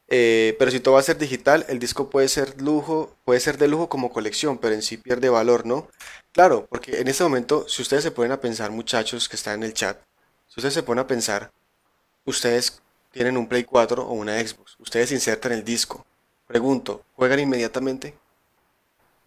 [0.08, 3.60] eh, pero si todo va a ser digital, el disco puede ser lujo, puede ser
[3.60, 5.88] de lujo como colección, pero en sí pierde valor, ¿no?
[6.32, 9.64] Claro, porque en este momento, si ustedes se ponen a pensar, muchachos que están en
[9.64, 9.98] el chat,
[10.48, 11.52] si ustedes se ponen a pensar,
[12.26, 12.82] ustedes
[13.12, 16.06] tienen un Play 4 o una Xbox, ustedes insertan el disco.
[16.48, 18.16] Pregunto, ¿juegan inmediatamente?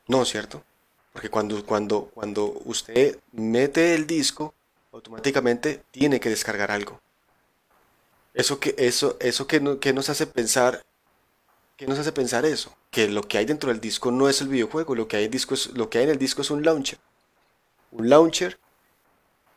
[0.08, 0.64] No, ¿cierto?
[1.12, 4.54] Porque cuando, cuando, cuando usted mete el disco,
[4.92, 7.00] automáticamente tiene que descargar algo.
[8.34, 10.84] Eso que, eso, eso que, que nos hace pensar,
[11.76, 12.74] ¿qué nos hace pensar eso?
[12.90, 15.54] Que lo que hay dentro del disco no es el videojuego, lo que hay, disco
[15.54, 16.98] es, lo que hay en el disco es un launcher.
[17.90, 18.58] Un launcher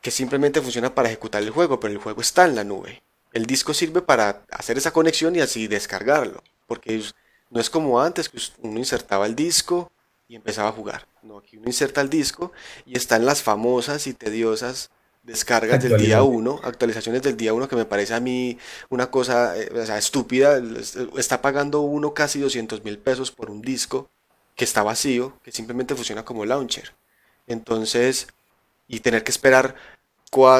[0.02, 3.02] que simplemente funciona para ejecutar el juego, pero el juego está en la nube.
[3.32, 7.02] El disco sirve para hacer esa conexión y así descargarlo, porque
[7.50, 9.90] no es como antes que uno insertaba el disco
[10.28, 11.06] y empezaba a jugar.
[11.22, 12.52] No, aquí uno inserta el disco
[12.84, 14.90] y están las famosas y tediosas
[15.22, 18.58] descargas del día 1, actualizaciones del día 1 que me parece a mí
[18.88, 20.60] una cosa eh, estúpida.
[21.16, 24.08] Está pagando uno casi 200 mil pesos por un disco
[24.54, 26.94] que está vacío, que simplemente funciona como launcher.
[27.46, 28.28] Entonces,
[28.88, 29.74] y tener que esperar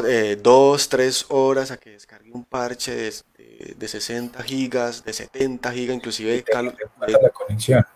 [0.07, 5.73] eh, dos, tres horas a que descargue un parche de, de, 60 gigas, de 70
[5.73, 6.33] gigas, inclusive...
[6.33, 7.87] de, la conexión.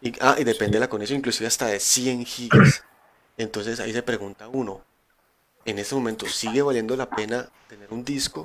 [0.00, 2.84] Y, ah, y depende de la conexión, inclusive hasta de 100 gigas.
[3.36, 4.84] Entonces ahí se pregunta uno,
[5.64, 8.44] en este momento sigue valiendo la pena tener un disco,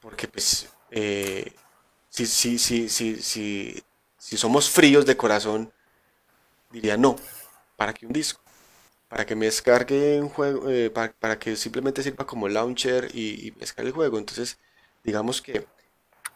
[0.00, 1.52] porque pues eh,
[2.08, 3.82] si, si, si, si,
[4.18, 5.72] si somos fríos de corazón,
[6.70, 7.16] diría no,
[7.76, 8.40] ¿para qué un disco?
[9.10, 13.50] para que me descargue un juego, eh, para, que simplemente sirva como launcher y, y
[13.50, 14.18] descargue el juego.
[14.18, 14.56] Entonces,
[15.02, 15.66] digamos que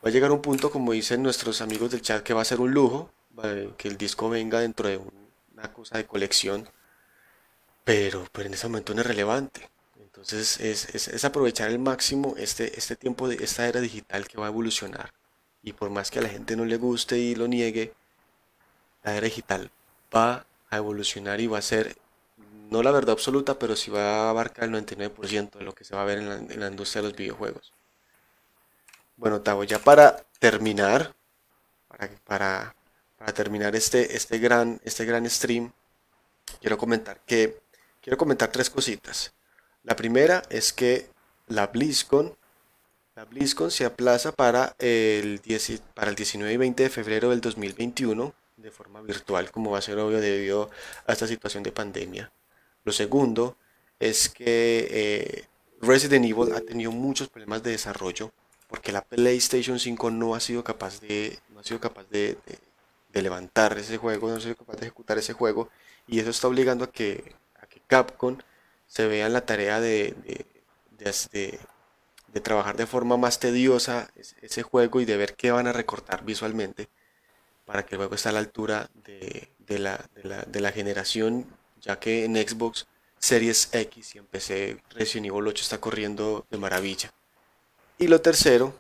[0.04, 2.60] va a llegar un punto, como dicen nuestros amigos del chat, que va a ser
[2.60, 3.12] un lujo,
[3.76, 5.01] que el disco venga dentro de
[5.53, 6.68] una cosa de colección,
[7.85, 9.68] pero, pero en ese momento no es relevante.
[9.99, 14.51] Entonces es, aprovechar al máximo este, este tiempo de esta era digital que va a
[14.51, 15.12] evolucionar.
[15.62, 17.93] Y por más que a la gente no le guste y lo niegue,
[19.03, 19.70] la era digital
[20.14, 21.97] va a evolucionar y va a ser
[22.70, 25.95] no la verdad absoluta, pero sí va a abarcar el 99% de lo que se
[25.95, 27.72] va a ver en la, industria de los videojuegos.
[29.16, 31.14] Bueno, Tavo, ya para terminar,
[31.89, 32.74] para, para,
[33.33, 35.72] terminar este, este, gran, este gran stream,
[36.61, 37.61] quiero comentar que
[38.01, 39.33] quiero comentar tres cositas.
[39.83, 41.09] La primera es que
[41.47, 42.37] la BlizzCon,
[43.14, 47.41] la BlizzCon se aplaza para el, 10, para el 19 y 20 de febrero del
[47.41, 50.70] 2021 de forma virtual, como va a ser obvio debido
[51.07, 52.33] a esta situación de pandemia.
[52.85, 53.57] Lo segundo
[53.99, 55.45] es que eh,
[55.81, 58.33] Resident Evil ha tenido muchos problemas de desarrollo
[58.68, 62.39] porque la PlayStation 5 no ha sido capaz de, no ha sido capaz de,
[63.22, 65.70] levantar ese juego, no sido capaz de ejecutar ese juego
[66.06, 67.34] y eso está obligando a que,
[67.86, 68.38] Capcom
[68.86, 70.14] se vea en la tarea de,
[70.96, 74.08] de, trabajar de forma más tediosa
[74.40, 76.88] ese juego y de ver qué van a recortar visualmente
[77.66, 80.00] para que el juego esté a la altura de, la,
[80.46, 81.46] de la generación
[81.84, 82.86] ya que en Xbox
[83.18, 87.12] Series X y en PC Resident Evil 8 está corriendo de maravilla.
[87.98, 88.74] Y lo tercero,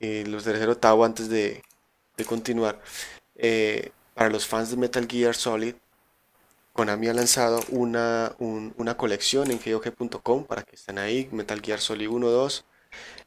[0.00, 1.62] eh, lo tercero Tavo antes de,
[2.26, 2.80] continuar,
[3.38, 5.74] eh, para los fans de Metal Gear Solid,
[6.72, 12.08] Konami ha lanzado una, una colección en GOG.com para que estén ahí, Metal Gear Solid
[12.08, 12.64] 1, 2,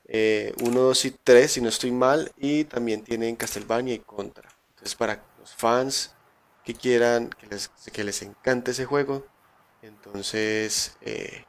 [0.07, 4.49] 1, 2 y 3 si no estoy mal, y también tienen Castlevania y Contra.
[4.69, 6.13] Entonces para los fans
[6.63, 9.25] que quieran, que les, que les encante ese juego.
[9.81, 11.43] Entonces, eh,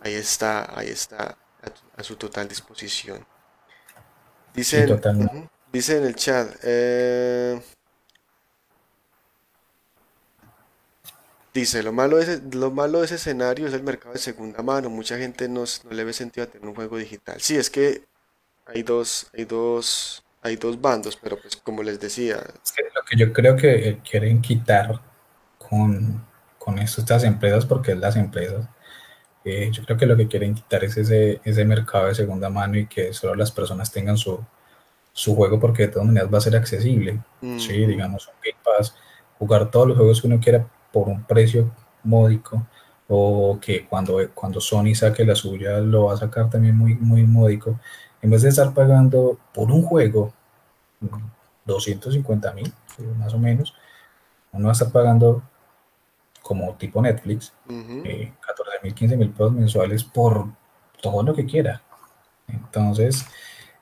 [0.00, 1.36] ahí está, ahí está,
[1.96, 3.26] a, su total disposición.
[4.54, 4.86] Dice,
[5.76, 7.60] dice en el chat, eh,
[11.52, 14.62] Dice, lo malo, de ese, lo malo de ese escenario es el mercado de segunda
[14.62, 14.90] mano.
[14.90, 17.40] Mucha gente no, le ve sentido a tener un juego digital.
[17.40, 18.02] Sí, es que
[18.66, 22.36] hay dos, hay dos, hay dos bandos, pero pues como les decía.
[22.36, 25.00] lo que yo creo que quieren quitar
[25.56, 26.26] con,
[26.58, 28.68] con estas empresas, porque es las empresas,
[29.46, 32.76] eh, yo creo que lo que quieren quitar es ese, ese mercado de segunda mano
[32.76, 34.44] y que solo las personas tengan su,
[35.16, 37.18] su juego, porque de todas maneras va a ser accesible.
[37.56, 38.94] Sí, digamos, un Game Pass,
[39.38, 41.70] jugar todos los juegos que uno quiera por un precio
[42.04, 42.66] módico
[43.08, 47.22] o que cuando, cuando Sony saque la suya lo va a sacar también muy, muy
[47.22, 47.80] módico,
[48.20, 50.34] en vez de estar pagando por un juego
[51.64, 52.70] 250 mil,
[53.18, 53.74] más o menos,
[54.52, 55.42] uno va a estar pagando
[56.42, 58.32] como tipo Netflix, 14 eh,
[58.82, 60.46] mil, 15 mil pesos mensuales por
[61.00, 61.80] todo lo que quiera.
[62.48, 63.24] Entonces,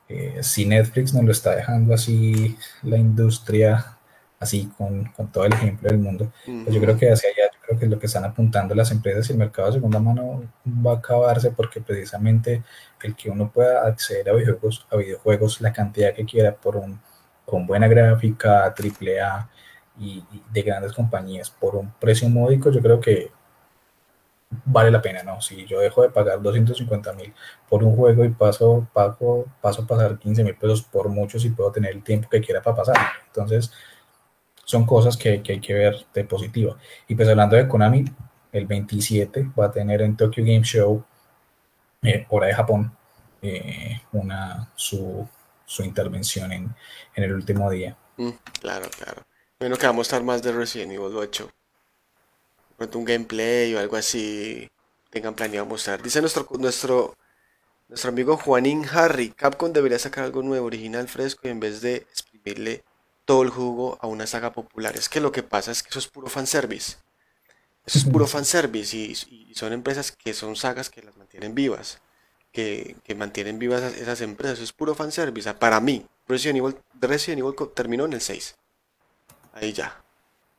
[0.09, 3.95] eh, si Netflix nos lo está dejando así la industria
[4.39, 6.31] así con, todo el ejemplo del mundo.
[6.45, 8.91] Pues yo creo que hacia allá, yo creo que es lo que están apuntando las
[8.91, 12.63] empresas y el mercado de segunda mano va a acabarse porque precisamente
[13.01, 16.99] el que uno pueda acceder a videojuegos, a videojuegos la cantidad que quiera por un,
[17.45, 19.49] con buena gráfica, triple A
[19.99, 23.31] y, de grandes compañías por un precio módico, yo creo que
[24.65, 25.41] vale la pena, ¿no?
[25.41, 27.33] Si yo dejo de pagar 250 mil
[27.67, 31.49] por un juego y paso, pago, paso a pasar 15 mil pesos por muchos y
[31.49, 32.95] puedo tener el tiempo que quiera para pasar.
[33.27, 33.71] Entonces,
[34.65, 36.77] son cosas que, hay que ver de positivo.
[37.07, 38.05] Y pues hablando de Konami,
[38.51, 41.03] el 27 va a tener en Tokyo Game Show,
[42.01, 42.95] eh, hora de Japón,
[43.41, 45.27] eh, una, su,
[45.79, 46.75] intervención en,
[47.15, 47.95] el último día.
[48.17, 48.29] Mm,
[48.59, 49.23] claro, claro.
[49.59, 51.49] Bueno, que vamos a estar más de Resident Evil 8.
[52.93, 54.69] Un gameplay o algo así
[55.09, 56.01] tengan planeado mostrar.
[56.01, 57.15] Dice nuestro, nuestro,
[57.87, 61.95] nuestro amigo Juanín Harry, Capcom debería sacar algo nuevo, original, fresco, y en vez de
[61.95, 62.83] exprimirle
[63.25, 64.95] todo el jugo a una saga popular.
[64.95, 66.97] Es que lo que pasa es que eso es puro fanservice.
[67.85, 69.11] Eso es puro fanservice y,
[69.49, 71.99] y son empresas que son sagas que las mantienen vivas.
[72.51, 74.55] Que, mantienen vivas esas, empresas.
[74.55, 75.53] Eso es puro fanservice.
[75.55, 78.55] Para mí, Resident Evil, Resident Evil terminó en el 6.
[79.53, 80.04] Ahí ya.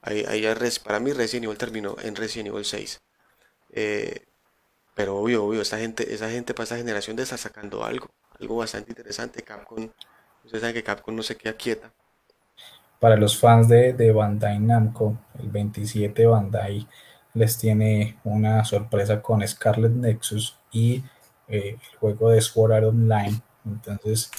[0.06, 0.46] Ahí, ahí
[0.82, 2.98] para mí Resident Evil terminó en Resident Evil 6.
[3.72, 4.24] Eh,
[4.94, 8.08] pero obvio, obvio, esa gente, esa gente para esa generación de estar sacando algo.
[8.40, 9.42] Algo bastante interesante.
[9.42, 9.90] Capcom,
[10.44, 11.92] ustedes saben que Capcom no se queda quieta
[13.00, 16.86] para los fans de, de Bandai Namco, el 27 Bandai
[17.34, 21.04] les tiene una sorpresa con Scarlet Nexus y
[21.48, 23.40] eh, el juego de Sword Art Online.
[23.66, 24.30] Entonces,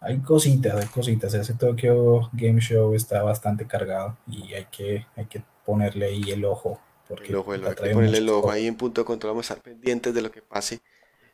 [0.00, 1.34] hay cositas, hay cositas.
[1.34, 6.44] Ese Tokyo Game Show está bastante cargado y hay que, hay que ponerle ahí el
[6.44, 6.80] ojo.
[7.08, 9.32] Porque el ojo, hay que ponerle el ojo ahí en punto de control.
[9.32, 10.80] Vamos a estar pendientes de lo que pase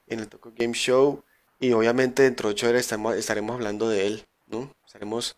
[0.06, 1.22] en el Tokyo Game Show.
[1.58, 4.70] Y obviamente dentro de 8 horas estaremos hablando de él, ¿no?
[4.84, 5.36] Estaremos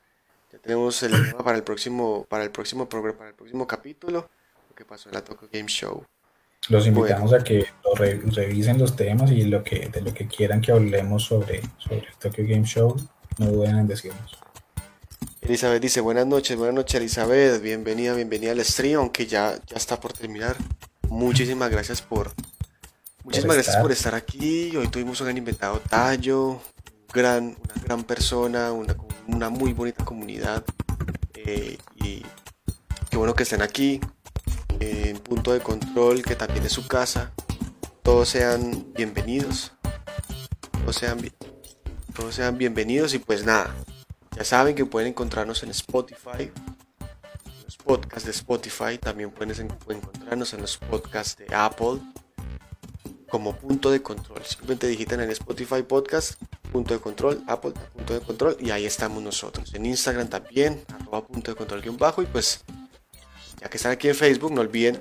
[0.52, 4.30] ya tenemos el tema para el próximo, para el próximo para el próximo capítulo,
[4.68, 6.04] lo que pasó en la Tokyo Game Show.
[6.68, 7.66] Los invitamos a que
[8.34, 12.16] revisen los temas y lo que, de lo que quieran que hablemos sobre, sobre el
[12.18, 12.96] Tokyo Game Show,
[13.38, 14.38] no duden en decirnos.
[15.40, 19.98] Elizabeth dice, buenas noches, buenas noches Elizabeth, bienvenida, bienvenida al stream, aunque ya, ya está
[19.98, 20.56] por terminar.
[21.08, 22.32] Muchísimas gracias por,
[23.24, 24.76] muchísimas gracias por estar aquí.
[24.76, 26.60] Hoy tuvimos un gran inventado Tallo,
[27.14, 30.64] gran, una gran persona, una, una muy bonita comunidad.
[31.34, 32.22] Eh, y
[33.08, 34.00] qué bueno que estén aquí,
[34.80, 37.32] en punto de control, que también es su casa.
[38.02, 39.72] Todos sean bienvenidos.
[40.82, 41.18] Todos sean,
[42.18, 43.72] todos sean bienvenidos y pues nada.
[44.36, 46.50] Ya saben que pueden encontrarnos en Spotify,
[47.64, 49.54] los podcasts de Spotify, también pueden
[49.88, 52.00] encontrarnos en los podcasts de Apple
[53.30, 54.44] como punto de control.
[54.44, 56.42] Simplemente digitan en Spotify Podcast
[56.72, 59.72] punto de control, Apple, punto de control, y ahí estamos nosotros.
[59.74, 62.64] En Instagram también, arroba punto de control guion bajo, y pues,
[63.60, 64.98] ya que están aquí en Facebook, no olviden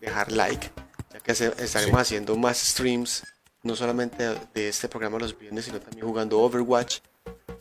[0.00, 0.70] dejar like,
[1.12, 3.24] ya que estaremos haciendo más streams,
[3.66, 7.00] no solamente de este programa los viernes, sino también jugando Overwatch.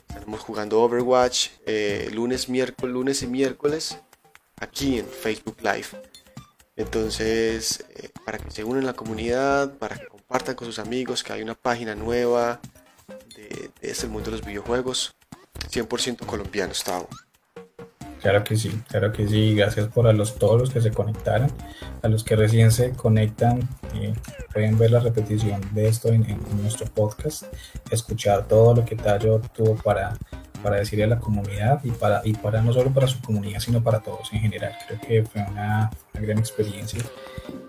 [0.08, 3.98] Estaremos jugando Overwatch eh, lunes, miércoles, lunes y miércoles
[4.58, 5.88] aquí en Facebook Live.
[6.76, 11.24] Entonces, eh, para que se unan a la comunidad, para que compartan con sus amigos
[11.24, 12.60] que hay una página nueva,
[13.36, 15.16] de, este mundo de los videojuegos
[15.70, 17.10] 100% colombiano, Gustavo.
[18.26, 19.54] Claro que sí, claro que sí.
[19.54, 21.48] Gracias por a los, todos los que se conectaron.
[22.02, 23.60] A los que recién se conectan,
[23.94, 24.16] eh,
[24.52, 26.26] pueden ver la repetición de esto en,
[26.60, 27.44] nuestro podcast,
[27.92, 30.18] escuchar todo lo que Tallo tuvo para,
[30.64, 33.84] para decirle a la comunidad y para, y para no solo para su comunidad, sino
[33.84, 34.74] para todos en general.
[34.88, 37.04] Creo que fue una, gran experiencia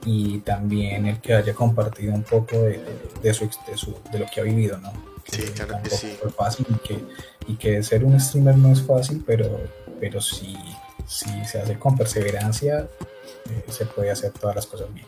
[0.06, 2.82] y también el que haya compartido un poco de,
[3.22, 3.46] de, su,
[4.10, 4.90] de, lo que ha vivido, ¿no?
[5.30, 6.16] Sí, claro que sí.
[6.20, 7.04] Fue fácil y que,
[7.48, 9.60] y que ser un streamer no es fácil, pero,
[10.00, 10.56] pero si,
[11.06, 12.88] si se hace con perseverancia,
[13.50, 15.06] eh, se puede hacer todas las cosas bien.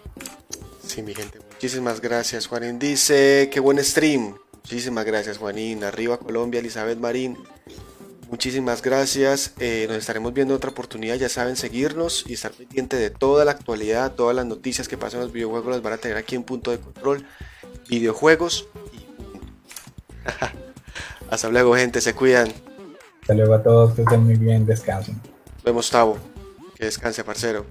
[0.84, 1.38] Sí, mi gente.
[1.52, 2.46] Muchísimas gracias.
[2.46, 4.36] Juanín dice, qué buen stream.
[4.52, 5.84] Muchísimas gracias, Juanín.
[5.84, 7.38] Arriba Colombia, Elizabeth Marín.
[8.30, 9.54] Muchísimas gracias.
[9.58, 11.16] Eh, nos estaremos viendo otra oportunidad.
[11.16, 15.20] Ya saben, seguirnos y estar pendiente de toda la actualidad, todas las noticias que pasan
[15.20, 17.26] en los videojuegos las van a tener aquí en punto de control.
[17.88, 19.07] Videojuegos y.
[21.30, 22.00] Hasta luego, gente.
[22.00, 22.48] Se cuidan.
[23.22, 23.94] Hasta luego a todos.
[23.94, 24.66] Que estén muy bien.
[24.66, 25.20] Descansen.
[25.54, 26.18] Nos vemos, Tavo.
[26.74, 27.66] Que descanse, parcero.